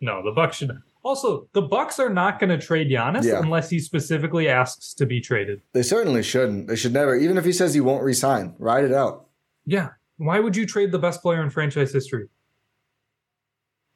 [0.00, 0.70] No, the Bucks should.
[1.02, 3.40] Also, the Bucks are not going to trade Giannis yeah.
[3.40, 5.62] unless he specifically asks to be traded.
[5.72, 6.66] They certainly shouldn't.
[6.66, 7.14] They should never.
[7.16, 9.26] Even if he says he won't resign, ride it out.
[9.64, 9.90] Yeah.
[10.16, 12.28] Why would you trade the best player in franchise history?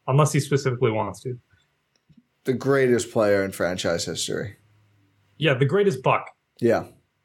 [0.07, 1.38] Unless he specifically wants to.
[2.44, 4.57] The greatest player in franchise history.
[5.43, 6.30] Yeah, the greatest buck.
[6.61, 6.84] Yeah.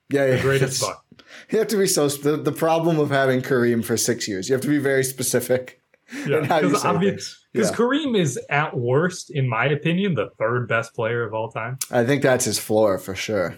[0.09, 0.35] Yeah, yeah.
[0.37, 1.05] The greatest buck.
[1.51, 2.07] You have to be so.
[2.07, 5.83] The, the problem of having Kareem for six years, you have to be very specific.
[6.25, 7.75] Yeah, because obvious, because yeah.
[7.75, 11.77] Kareem is at worst, in my opinion, the third best player of all time.
[11.91, 13.55] I think that's his floor for sure.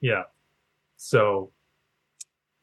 [0.00, 0.22] Yeah.
[0.96, 1.52] So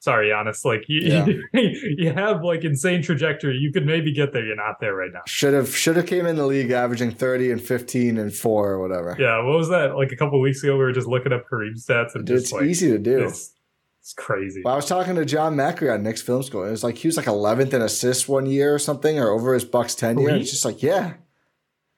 [0.01, 0.65] sorry, Giannis.
[0.65, 1.25] Like you, yeah.
[1.53, 3.55] you, have like insane trajectory.
[3.55, 4.45] You could maybe get there.
[4.45, 5.21] You're not there right now.
[5.25, 8.81] Should have should have came in the league averaging 30 and 15 and four or
[8.81, 9.15] whatever.
[9.17, 9.37] Yeah.
[9.43, 9.95] What was that?
[9.95, 12.63] Like a couple weeks ago, we were just looking up Kareem stats and it's like,
[12.63, 13.23] easy to do.
[13.23, 13.53] It's,
[14.01, 14.63] it's crazy.
[14.65, 16.63] Well, I was talking to John Macri on Knicks Film School.
[16.63, 19.53] It was like he was like 11th in assists one year or something, or over
[19.53, 20.27] his Bucks tenure.
[20.27, 21.13] Oh, and it's just like, yeah,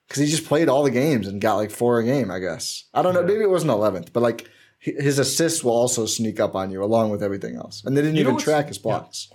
[0.06, 2.30] because he just played all the games and got like four a game.
[2.30, 3.22] I guess I don't know.
[3.22, 4.50] Maybe it wasn't 11th, but like
[4.84, 7.82] his assists will also sneak up on you along with everything else.
[7.84, 9.28] And they didn't you even track his blocks.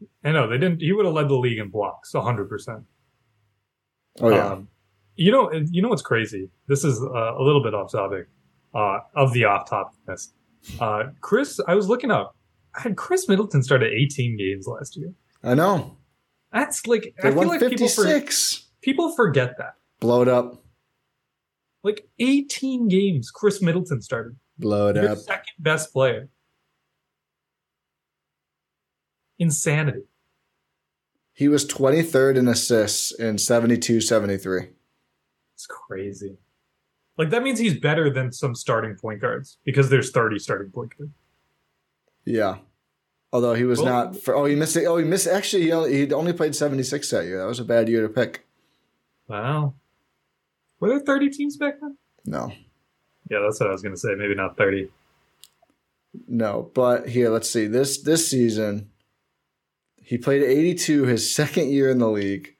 [0.00, 0.06] Yeah.
[0.24, 0.80] I know they didn't.
[0.80, 2.84] He would have led the league in blocks, hundred percent.
[4.20, 4.46] Oh yeah.
[4.46, 4.68] Um,
[5.16, 6.50] you know, you know what's crazy?
[6.68, 8.28] This is uh, a little bit off topic,
[8.74, 10.28] uh, of the off topicness.
[10.80, 12.36] Uh, Khris, I was looking up.
[12.74, 15.12] Had Khris Middleton started 18 games last year?
[15.42, 15.96] I know.
[16.52, 18.22] That's like they I feel like people, for,
[18.80, 19.74] people forget that.
[20.00, 20.62] Blow it up.
[21.82, 24.36] Like 18 games, Khris Middleton started.
[24.62, 25.18] Blow it Your up.
[25.18, 26.28] Second best player.
[29.38, 30.04] Insanity.
[31.34, 34.68] He was 23rd in assists in 72 73.
[35.54, 36.36] It's crazy.
[37.18, 40.96] Like that means he's better than some starting point guards because there's 30 starting point
[40.96, 41.12] guards.
[42.24, 42.58] Yeah.
[43.32, 44.84] Although he was not for oh he missed it.
[44.84, 47.38] Oh he missed actually he only, he only played 76 that year.
[47.38, 48.46] That was a bad year to pick.
[49.26, 49.74] Wow.
[50.78, 51.96] Were there 30 teams back then?
[52.24, 52.52] No.
[53.32, 54.14] Yeah, that's what I was going to say.
[54.14, 54.90] Maybe not 30.
[56.28, 57.66] No, but here, let's see.
[57.66, 58.90] This this season,
[59.96, 62.56] he played 82 his second year in the league.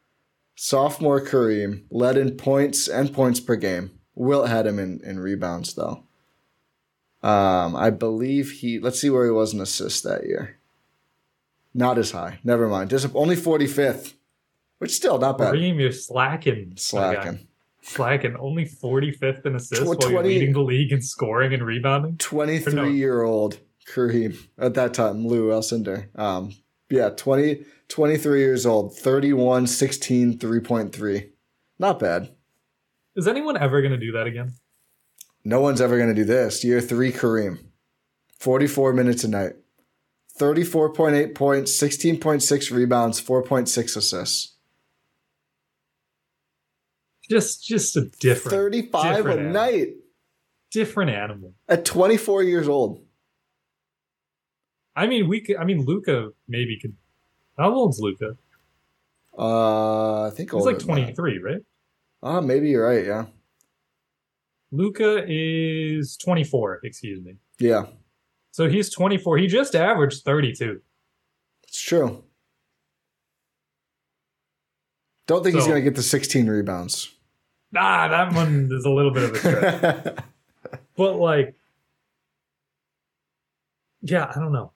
[0.54, 3.90] Sophomore Kareem led in points and points per game.
[4.14, 6.04] Wilt had him in, in rebounds though.
[7.22, 8.78] Um, I believe he.
[8.78, 10.58] Let's see where he was in assists that year.
[11.74, 12.38] Not as high.
[12.42, 12.88] Never mind.
[12.88, 14.14] Just only 45th,
[14.78, 15.52] which still not bad.
[15.52, 16.72] Kareem, you're slacking.
[16.76, 17.46] Slacking.
[17.82, 22.16] Slacking only 45th in assists 20, while you're leading the league in scoring and rebounding.
[22.16, 22.84] 23 no?
[22.84, 23.58] year old
[23.88, 26.16] Kareem at that time, Lou Alcindor.
[26.18, 26.54] Um,
[26.88, 31.30] yeah, 20, 23 years old, 31, 16, 3.3.
[31.78, 32.30] Not bad.
[33.16, 34.54] Is anyone ever going to do that again?
[35.44, 36.62] No one's ever going to do this.
[36.62, 37.58] Year three, Kareem.
[38.38, 39.52] 44 minutes a night.
[40.38, 44.51] 34.8 points, 16.6 rebounds, 4.6 assists.
[47.32, 49.52] Just just a different 35 different a animal.
[49.54, 49.88] night.
[50.70, 51.54] Different animal.
[51.66, 53.00] At 24 years old.
[54.94, 56.94] I mean, we could I mean Luka maybe could
[57.56, 58.36] how old's Luka?
[59.38, 61.62] Uh I think he's like 23, right?
[62.22, 63.24] Ah, uh, maybe you're right, yeah.
[64.70, 67.36] Luka is 24, excuse me.
[67.58, 67.86] Yeah.
[68.50, 69.38] So he's 24.
[69.38, 70.82] He just averaged 32.
[71.64, 72.24] It's true.
[75.26, 77.10] Don't think so, he's going to get the 16 rebounds.
[77.72, 80.16] Nah, that one is a little bit of a stretch.
[80.96, 81.54] but like,
[84.02, 84.72] yeah, I don't know.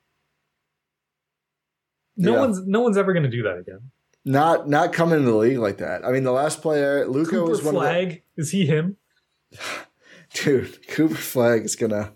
[2.17, 2.39] No yeah.
[2.39, 3.91] one's no one's ever going to do that again.
[4.25, 6.03] Not not coming into the league like that.
[6.03, 8.97] I mean, the last player, Luka was one Flagg, of the, is he him?
[10.33, 12.13] Dude, Cooper Flagg is gonna.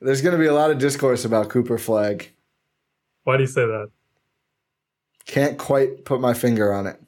[0.00, 2.30] There's gonna be a lot of discourse about Cooper Flagg.
[3.24, 3.90] Why do you say that?
[5.26, 7.00] Can't quite put my finger on it.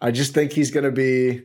[0.00, 1.44] I just think he's going to be.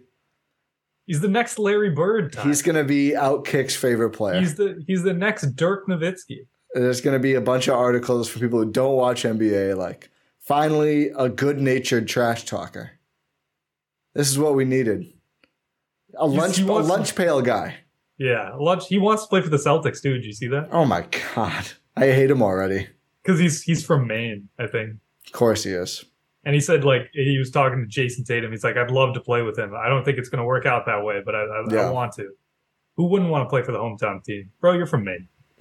[1.06, 2.34] He's the next Larry Bird.
[2.34, 2.46] Type.
[2.46, 4.40] He's going to be Outkick's favorite player.
[4.40, 6.48] He's the he's the next Dirk Nowitzki.
[6.74, 10.10] There's going to be a bunch of articles for people who don't watch NBA, like
[10.40, 12.92] finally a good-natured trash talker.
[14.14, 15.06] This is what we needed.
[16.16, 17.78] A lunch a lunch pail guy.
[18.18, 18.88] Yeah, lunch.
[18.88, 20.14] He wants to play for the Celtics too.
[20.14, 20.70] Did you see that?
[20.72, 21.06] Oh my
[21.36, 21.66] god,
[21.96, 22.88] I hate him already.
[23.24, 24.96] Because he's he's from Maine, I think.
[25.26, 26.04] Of course he is.
[26.46, 28.52] And he said like he was talking to Jayson Tatum.
[28.52, 29.74] He's like, I'd love to play with him.
[29.76, 31.88] I don't think it's going to work out that way, but I, I, yeah.
[31.88, 32.30] I want to.
[32.96, 34.74] Who wouldn't want to play for the hometown team, bro?
[34.74, 35.28] You're from Maine.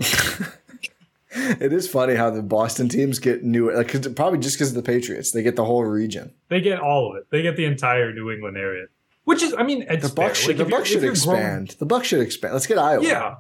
[1.31, 4.75] it is funny how the Boston teams get new, like cause, probably just because of
[4.75, 6.33] the Patriots, they get the whole region.
[6.49, 7.27] They get all of it.
[7.31, 8.87] They get the entire New England area,
[9.25, 11.69] which is, I mean, the Bucks should, like, the Bucks should expand.
[11.69, 12.55] Grown, the Bucks should expand.
[12.55, 13.05] Let's get Iowa.
[13.05, 13.37] Yeah,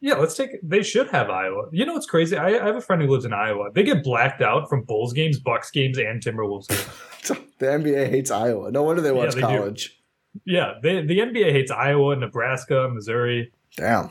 [0.00, 0.14] yeah.
[0.14, 0.50] Let's take.
[0.62, 1.68] They should have Iowa.
[1.72, 2.36] You know what's crazy?
[2.36, 3.70] I, I have a friend who lives in Iowa.
[3.72, 7.40] They get blacked out from Bulls games, Bucks games, and Timberwolves games.
[7.58, 8.70] the NBA hates Iowa.
[8.70, 9.88] No wonder they watch yeah, they college.
[10.34, 10.40] Do.
[10.44, 13.52] Yeah, they, the NBA hates Iowa, Nebraska, Missouri.
[13.76, 14.10] Damn.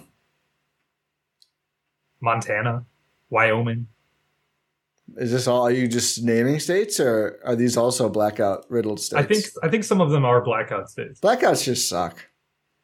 [2.21, 2.85] Montana.
[3.29, 3.87] Wyoming.
[5.17, 5.63] Is this all?
[5.63, 9.19] Are you just naming states, or are these also blackout riddled states?
[9.19, 11.19] I think I think some of them are blackout states.
[11.19, 12.28] Blackouts just suck.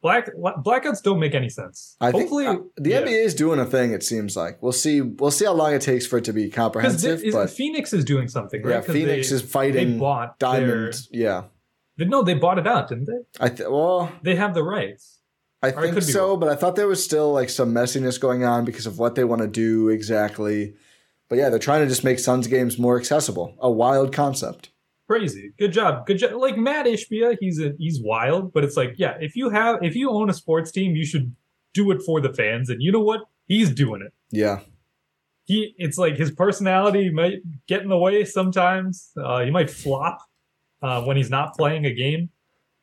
[0.06, 1.96] Black blackouts don't make any sense.
[2.00, 3.02] I Hopefully, think uh, the yeah.
[3.02, 3.90] NBA is doing a thing.
[3.90, 5.00] It seems like we'll see.
[5.00, 7.22] We'll see how long it takes for it to be comprehensive.
[7.22, 8.74] The, but Phoenix is doing something, right?
[8.74, 10.70] Yeah, Phoenix they, is fighting They bought Diamond.
[10.70, 11.42] Their, yeah.
[11.98, 13.44] No, they bought it out, didn't they?
[13.44, 15.18] I th- well, they have the rights.
[15.60, 16.38] I think so, wrong.
[16.38, 19.24] but I thought there was still like some messiness going on because of what they
[19.24, 20.74] want to do exactly.
[21.28, 23.56] But yeah, they're trying to just make Suns games more accessible.
[23.58, 24.70] A wild concept.
[25.06, 25.52] Crazy.
[25.58, 26.06] Good job.
[26.06, 26.32] Good job.
[26.32, 29.94] Like Mat Ishbia, he's a, he's wild, but it's like, yeah, if you have if
[29.94, 31.34] you own a sports team, you should
[31.74, 32.70] do it for the fans.
[32.70, 33.20] And you know what?
[33.46, 34.12] He's doing it.
[34.30, 34.60] Yeah.
[35.44, 37.38] He it's like his personality might
[37.68, 39.12] get in the way sometimes.
[39.16, 40.18] Uh, he might flop
[40.82, 42.30] uh, when he's not playing a game.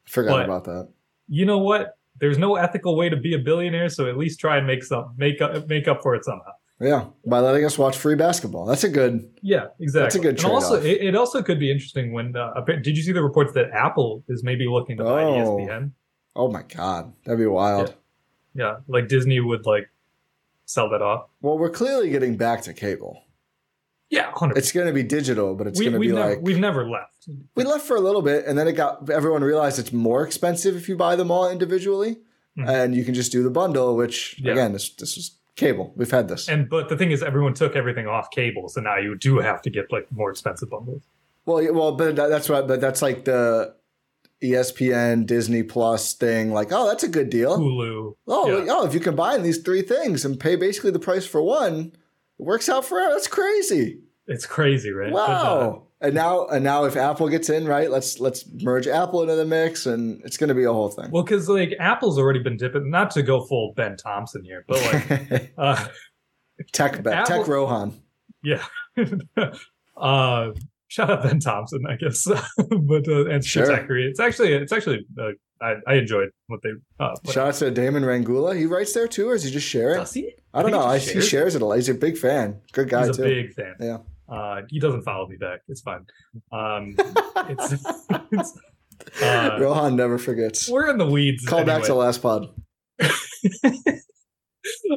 [0.06, 0.90] Forgot but about that.
[1.28, 1.98] You know what?
[2.20, 5.14] there's no ethical way to be a billionaire, so at least try and make some
[5.18, 6.52] make up make up for it somehow.
[6.84, 8.66] Yeah, by letting us watch free basketball.
[8.66, 9.32] That's a good.
[9.42, 10.02] Yeah, exactly.
[10.02, 10.44] That's a good.
[10.44, 12.36] And also, it, it, also could be interesting when.
[12.36, 15.58] Uh, did you see the reports that Apple is maybe looking to buy oh.
[15.58, 15.92] ESPN?
[16.36, 17.96] Oh my god, that'd be wild.
[18.54, 18.66] Yeah.
[18.66, 19.90] yeah, like Disney would like
[20.66, 21.30] sell that off.
[21.42, 23.24] Well, we're clearly getting back to cable.
[24.10, 24.58] Yeah, 100%.
[24.58, 27.28] it's going to be digital, but it's going to be never, like we've never left.
[27.56, 30.76] We left for a little bit, and then it got everyone realized it's more expensive
[30.76, 32.18] if you buy them all individually,
[32.58, 32.70] mm-hmm.
[32.70, 33.96] and you can just do the bundle.
[33.96, 34.52] Which yeah.
[34.52, 35.94] again, this this is cable.
[35.96, 36.48] We've had this.
[36.48, 39.62] And but the thing is, everyone took everything off cable, so now you do have
[39.64, 41.04] to get like more expensive bundles.
[41.46, 42.68] Well, well, but that's what.
[42.68, 43.76] But that's like the
[44.44, 46.52] ESPN, Disney Plus thing.
[46.52, 47.58] Like, oh, that's a good deal.
[47.58, 48.16] Hulu.
[48.28, 48.66] Oh, yeah.
[48.70, 51.94] oh, if you combine these three things and pay basically the price for one,
[52.40, 54.00] it works out for that's crazy.
[54.28, 55.12] It's crazy, right?
[55.12, 55.88] Wow.
[56.04, 57.90] And now, and now, if Apple gets in, right?
[57.90, 61.10] Let's let's merge Apple into the mix, and it's going to be a whole thing.
[61.12, 62.90] Well, because like Apple's already been dipping.
[62.90, 65.88] Not to go full Ben Thompson here, but like uh,
[66.74, 68.02] Tech Apple, Tech Rohan.
[68.44, 68.66] Yeah.
[69.98, 70.52] uh,
[70.90, 72.26] shout out Ben Thompson, I guess.
[72.58, 73.64] but uh, and sure.
[73.64, 75.30] It's actually it's actually uh,
[75.62, 76.72] I, I enjoyed what they.
[77.00, 78.58] Uh, Shout out to Damon Rangula.
[78.58, 80.00] He writes there too, or does he just share it?
[80.00, 80.34] Does he?
[80.54, 80.90] I don't I know.
[80.90, 81.76] He, I, he shares it a lot.
[81.76, 82.60] He's a big fan.
[82.74, 83.24] Good guy He's too.
[83.24, 83.76] a big fan.
[83.80, 83.98] Yeah.
[84.30, 85.62] Uh, he doesn't follow me back.
[85.68, 86.06] It's fine.
[86.52, 86.96] Um,
[87.50, 87.74] it's,
[88.32, 88.58] it's
[89.22, 90.70] uh, Rohan never forgets.
[90.70, 91.46] We're in the weeds.
[91.46, 91.78] Call anyway.
[91.80, 92.48] back to last pod.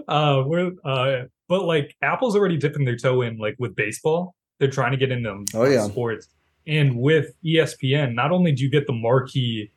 [0.08, 4.34] uh, we're uh, but like Apple's already dipping their toe in like with baseball.
[4.58, 5.86] They're trying to get into oh, yeah.
[5.86, 6.28] sports,
[6.66, 9.70] and with ESPN, not only do you get the marquee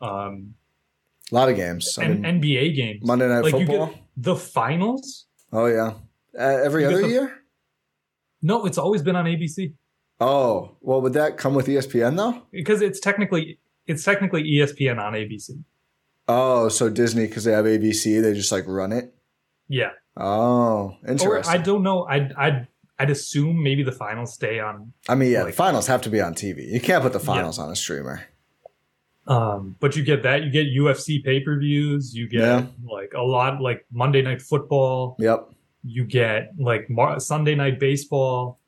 [0.00, 0.54] um,
[1.30, 1.98] a lot of games.
[1.98, 3.04] I mean, NBA games.
[3.04, 3.94] Monday Night like Football.
[4.16, 5.26] the finals.
[5.52, 5.94] Oh yeah,
[6.38, 7.41] uh, every other the, year.
[8.42, 9.72] No, it's always been on ABC.
[10.20, 12.42] Oh well, would that come with ESPN though?
[12.50, 15.62] Because it's technically it's technically ESPN on ABC.
[16.28, 19.14] Oh, so Disney because they have ABC, they just like run it.
[19.68, 19.90] Yeah.
[20.16, 21.28] Oh, interesting.
[21.28, 22.06] Or I don't know.
[22.06, 24.92] I I I'd assume maybe the finals stay on.
[25.08, 26.70] I mean, yeah, like, the finals have to be on TV.
[26.70, 27.64] You can't put the finals yeah.
[27.64, 28.22] on a streamer.
[29.26, 32.66] Um, but you get that, you get UFC pay per views, you get yeah.
[32.84, 35.16] like a lot like Monday Night Football.
[35.18, 35.51] Yep.
[35.84, 38.60] You get like Mar- Sunday Night Baseball.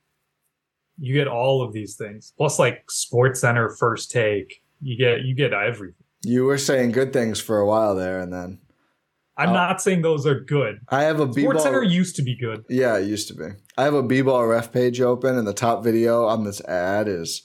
[0.99, 4.63] You get all of these things, plus like Sports Center, First Take.
[4.81, 6.05] You get you get everything.
[6.25, 8.59] You were saying good things for a while there, and then
[9.37, 10.81] I'm not saying those are good.
[10.89, 11.53] I have a B-ball.
[11.53, 12.65] Sports Center used to be good.
[12.69, 13.47] Yeah, it used to be.
[13.77, 17.43] I have a B-ball ref page open, and the top video on this ad is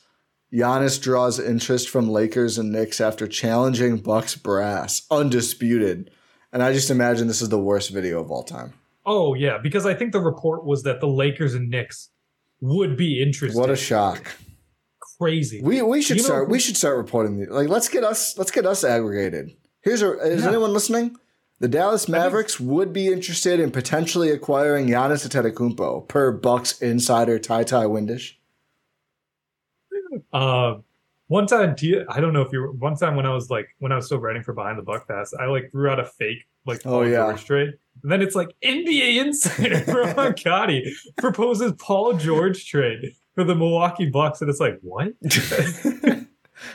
[0.53, 6.11] Giannis draws interest from Lakers and Knicks after challenging Bucks brass, undisputed.
[6.51, 8.73] And I just imagine this is the worst video of all time.
[9.05, 12.09] Oh yeah, because I think the report was that the Lakers and Knicks
[12.61, 13.59] would be interested.
[13.59, 14.35] What a shock!
[15.17, 15.61] Crazy.
[15.61, 17.49] We we should you start know, we should start reporting these.
[17.49, 19.51] Like let's get us let's get us aggregated.
[19.81, 20.49] Here's a is yeah.
[20.49, 21.17] anyone listening?
[21.59, 27.89] The Dallas Mavericks would be interested in potentially acquiring Giannis Antetokounmpo per Bucks insider TiTi
[27.89, 28.35] Windisch.
[30.31, 30.75] Uh,
[31.27, 31.75] one time,
[32.09, 32.75] I don't know if you.
[32.79, 35.07] One time when I was like when I was still writing for Behind the Buck
[35.07, 37.17] Pass, I like threw out a fake like oh, yeah.
[37.17, 37.73] George trade.
[38.03, 43.13] And then it's like NBA insider Rohan Katti proposes Paul George trade.
[43.35, 45.13] for the Milwaukee Bucks, and it's like, what?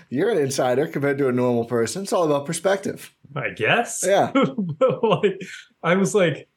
[0.09, 2.03] You're an insider compared to a normal person.
[2.03, 3.15] It's all about perspective.
[3.35, 4.05] I guess.
[4.07, 4.33] Yeah.
[5.03, 5.41] like,
[5.83, 6.49] I was like,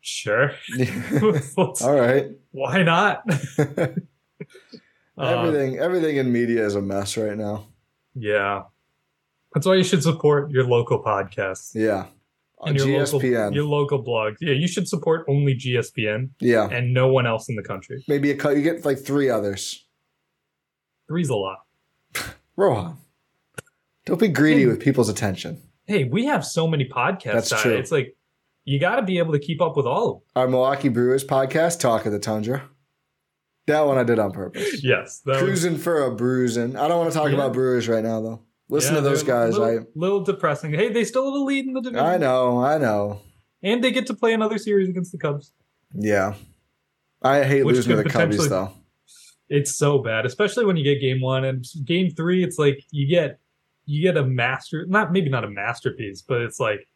[0.00, 0.52] sure.
[1.56, 2.30] all right.
[2.52, 3.24] Why not?
[5.18, 7.66] everything, uh, everything in media is a mess right now.
[8.14, 8.62] Yeah.
[9.52, 11.74] That's why you should support your local podcasts.
[11.74, 12.06] Yeah.
[12.62, 13.12] And your GSPN.
[13.12, 14.34] Local, your local blog.
[14.40, 16.30] Yeah, you should support only GSPN.
[16.40, 16.68] Yeah.
[16.68, 18.04] And no one else in the country.
[18.06, 18.56] Maybe a cut.
[18.56, 19.84] You get like three others.
[21.08, 21.58] Three's a lot.
[22.56, 22.98] Rohan,
[24.06, 25.60] don't be greedy hey, with people's attention.
[25.86, 27.32] Hey, we have so many podcasts.
[27.50, 27.72] That's true.
[27.74, 28.16] It's like
[28.64, 30.22] you got to be able to keep up with all of them.
[30.36, 32.62] Our Milwaukee Brewers podcast, Talk of the Tundra.
[33.66, 34.82] That one I did on purpose.
[34.82, 35.22] yes.
[35.24, 35.82] Crewsing was...
[35.82, 36.76] for a Brewsing.
[36.76, 37.34] I don't want to talk yeah.
[37.34, 38.42] about Brewers right now, though.
[38.72, 39.54] Listen yeah, to those guys.
[39.54, 40.72] A little, I little depressing.
[40.72, 42.06] Hey, they still have a lead in the division.
[42.06, 43.20] I know, I know.
[43.62, 45.52] And they get to play another series against the Cubs.
[45.94, 46.36] Yeah,
[47.20, 48.72] I hate Which losing to the Cubs though.
[49.50, 52.42] It's so bad, especially when you get game one and game three.
[52.42, 53.38] It's like you get
[53.84, 56.88] you get a master, not maybe not a masterpiece, but it's like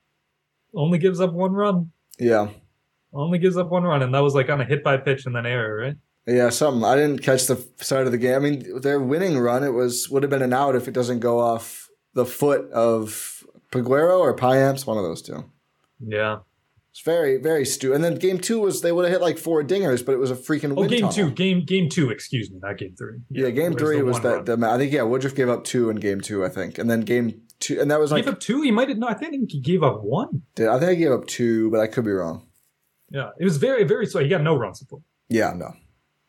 [0.74, 1.92] only gives up one run.
[2.18, 2.48] Yeah,
[3.12, 5.36] only gives up one run, and that was like on a hit by pitch and
[5.36, 5.96] then error, right?
[6.26, 6.84] Yeah, something.
[6.84, 8.34] I didn't catch the start of the game.
[8.34, 11.20] I mean, their winning run it was would have been an out if it doesn't
[11.20, 15.44] go off the foot of Peguero or Payamps, one of those two.
[16.00, 16.38] Yeah.
[16.90, 17.96] It's very, very stupid.
[17.96, 20.30] And then game two was they would have hit like four dingers, but it was
[20.30, 20.72] a freaking.
[20.76, 21.12] Oh, game tunnel.
[21.12, 22.08] two, game game two.
[22.10, 23.18] Excuse me, not game three.
[23.30, 24.46] Yeah, yeah game three was that.
[24.46, 26.42] The, I think yeah, Woodruff gave up two in game two.
[26.42, 28.62] I think, and then game two, and that was he like gave up two.
[28.62, 28.96] He might have.
[28.96, 30.40] No, I think he gave up one.
[30.54, 32.46] Did I think he gave up two, but I could be wrong.
[33.10, 34.06] Yeah, it was very, very.
[34.06, 35.02] So he got no run support.
[35.28, 35.74] Yeah, no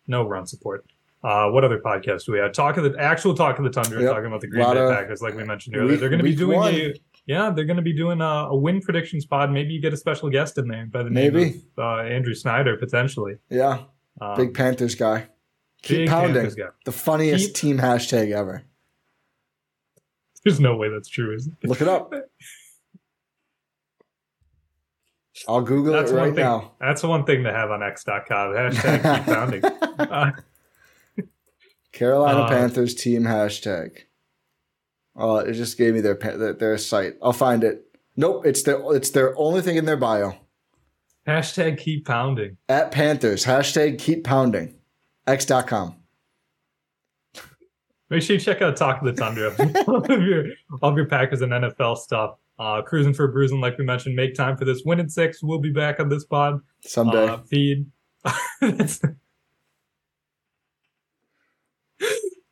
[0.08, 0.86] no run support.
[1.24, 2.54] Uh, what other podcast do we have?
[2.54, 4.12] Talk of the actual talk of the tundra, yep.
[4.12, 5.92] talking about the Green Bay of, Packers, like we mentioned earlier.
[5.92, 6.94] Week, they're going to be doing a
[7.26, 9.52] yeah, they're going to be doing a, a, win predictions pod.
[9.52, 11.62] Maybe you get a special guest in there by the name Maybe.
[11.78, 13.36] of uh, Andrew Snyder potentially.
[13.50, 13.84] Yeah,
[14.22, 15.28] um, big Panthers guy.
[15.82, 16.50] Keep pounding.
[16.50, 16.68] Guy.
[16.86, 18.64] The funniest Keep, team hashtag ever.
[20.44, 21.54] There's no way that's true, is it?
[21.68, 22.14] Look it up.
[25.48, 26.72] I'll Google that's it right thing, now.
[26.80, 28.26] That's one thing to have on X.com.
[28.28, 29.66] Hashtag keep pounding.
[29.66, 30.32] Uh,
[31.92, 34.00] Carolina uh, Panthers team hashtag.
[35.16, 37.16] Oh, it just gave me their their site.
[37.22, 37.86] I'll find it.
[38.16, 40.36] Nope, it's their it's their only thing in their bio.
[41.28, 42.58] Hashtag keep pounding.
[42.70, 43.46] At Panthers.
[43.46, 44.76] Hashtag keep pounding.
[45.28, 45.96] X.com.
[48.10, 49.54] Make sure you check out Talk of the Tundra.
[49.88, 50.46] all, of your,
[50.82, 52.38] all of your Packers and NFL stuff.
[52.60, 54.82] Uh, Crewsing for Brewsing, like we mentioned, make time for this.
[54.84, 55.44] Win in six.
[55.44, 57.28] We'll be back on this pod someday.
[57.28, 57.86] Uh, feed.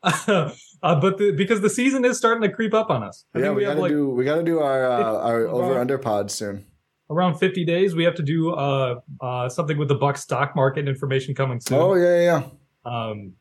[0.06, 0.52] uh,
[0.82, 3.26] but the, because the season is starting to creep up on us.
[3.34, 5.98] I yeah, we, we gotta like, do we gotta do our uh, our over under
[5.98, 6.66] pod soon.
[7.10, 10.88] Around fifty days, we have to do uh, uh, something with the Buck stock market
[10.88, 11.80] information coming soon.
[11.80, 12.44] Oh yeah, yeah.
[12.86, 13.34] Um,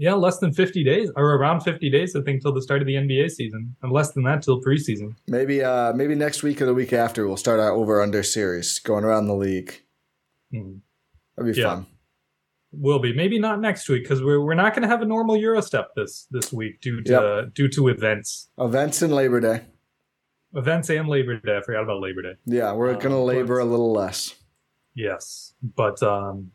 [0.00, 2.86] yeah, less than 50 days or around 50 days, I think, till the start of
[2.86, 5.14] the NBA season, and less than that till preseason.
[5.28, 8.78] Maybe, uh, maybe next week or the week after, we'll start our over under series
[8.78, 9.82] going around the league.
[10.54, 10.78] Mm-hmm.
[11.36, 11.68] That'd be yeah.
[11.68, 11.86] fun.
[12.72, 15.36] Will be maybe not next week because we're we're not going to have a normal
[15.38, 17.54] Gyro Step this this week due to yep.
[17.54, 18.48] due to events.
[18.58, 19.62] Events and Labor Day.
[20.54, 21.58] Events and Labor Day.
[21.58, 22.34] I forgot about Labor Day.
[22.46, 24.36] Yeah, we're going to uh, labor a little less.
[24.94, 26.52] Yes, but um,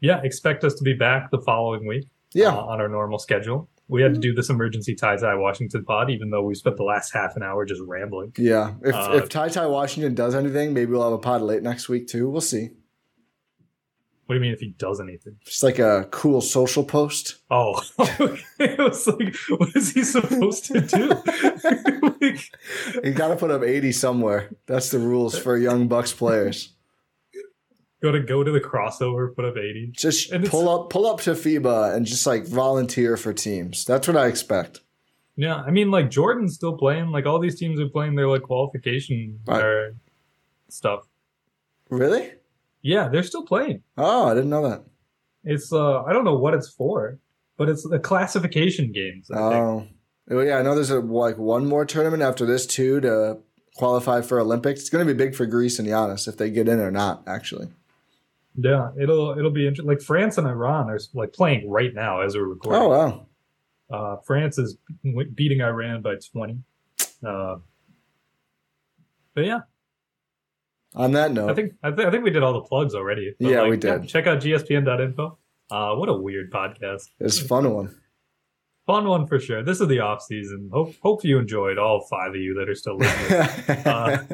[0.00, 2.06] yeah, expect us to be back the following week
[2.36, 2.54] yeah.
[2.54, 3.68] Uh, on our normal schedule.
[3.88, 7.12] We had to do this emergency TyTy Washington pod, even though we spent the last
[7.12, 8.32] half an hour just rambling.
[8.36, 8.74] Yeah.
[8.82, 12.08] If uh, if TyTy Washington does anything, maybe we'll have a pod late next week
[12.08, 12.28] too.
[12.28, 12.70] We'll see.
[14.26, 15.36] What do you mean if he does anything?
[15.44, 17.36] Just like a cool social post.
[17.48, 17.80] Oh,
[18.58, 21.08] it was like, what is he supposed to do?
[22.20, 24.50] like, you got to put up eighty somewhere.
[24.66, 26.75] That's the rules for young Bucks players
[28.06, 29.90] go to go to the crossover, put up eighty.
[29.92, 33.84] Just and pull up pull up to FIBA and just like volunteer for teams.
[33.84, 34.80] That's what I expect.
[35.36, 37.10] Yeah, I mean, like Jordan's still playing.
[37.10, 39.90] Like all these teams are playing their like qualification right.
[40.68, 41.00] stuff.
[41.90, 42.32] Really?
[42.82, 43.82] Yeah, they're still playing.
[43.98, 44.84] Oh, I didn't know that.
[45.44, 47.18] It's uh, I don't know what it's for,
[47.56, 49.30] but it's the classification games.
[49.30, 49.90] I oh, think.
[50.28, 53.38] well, yeah, I know there's a like one more tournament after this too to
[53.76, 54.80] qualify for Olympics.
[54.80, 57.22] It's going to be big for Greece and Giannis if they get in or not.
[57.26, 57.68] Actually.
[58.56, 59.88] Yeah, it'll it'll be interesting.
[59.88, 62.82] Like France and Iran are like playing right now as we're recording.
[62.82, 63.26] Oh wow!
[63.90, 64.78] Uh, France is
[65.34, 66.58] beating Iran by twenty.
[67.26, 67.56] Uh,
[69.34, 69.60] but yeah.
[70.94, 73.34] On that note, I think I, th- I think we did all the plugs already.
[73.38, 74.02] yeah, like, we did.
[74.02, 75.38] Yeah, check out gspn.info.
[75.70, 77.02] Uh, what a weird podcast.
[77.20, 77.94] It's a fun one.
[78.86, 79.62] Fun one for sure.
[79.62, 80.70] This is the off season.
[80.72, 83.86] Hope hope you enjoyed all five of you that are still listening.
[83.86, 84.24] uh,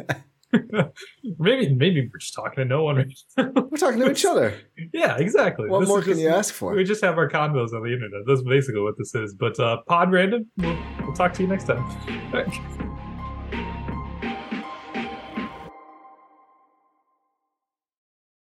[1.39, 3.11] maybe maybe we're just talking to no one.
[3.37, 4.59] we're talking to each other.
[4.93, 5.69] Yeah, exactly.
[5.69, 6.75] What this more can just, you ask for?
[6.75, 8.23] We just have our convos on the internet.
[8.27, 9.35] That's basically what this is.
[9.35, 11.83] But uh, Pod Random, we'll, we'll talk to you next time.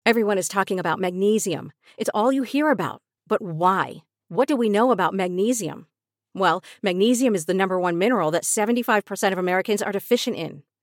[0.04, 1.72] Everyone is talking about magnesium.
[1.96, 3.00] It's all you hear about.
[3.28, 4.02] But why?
[4.28, 5.86] What do we know about magnesium?
[6.34, 10.62] Well, magnesium is the number one mineral that 75% of Americans are deficient in.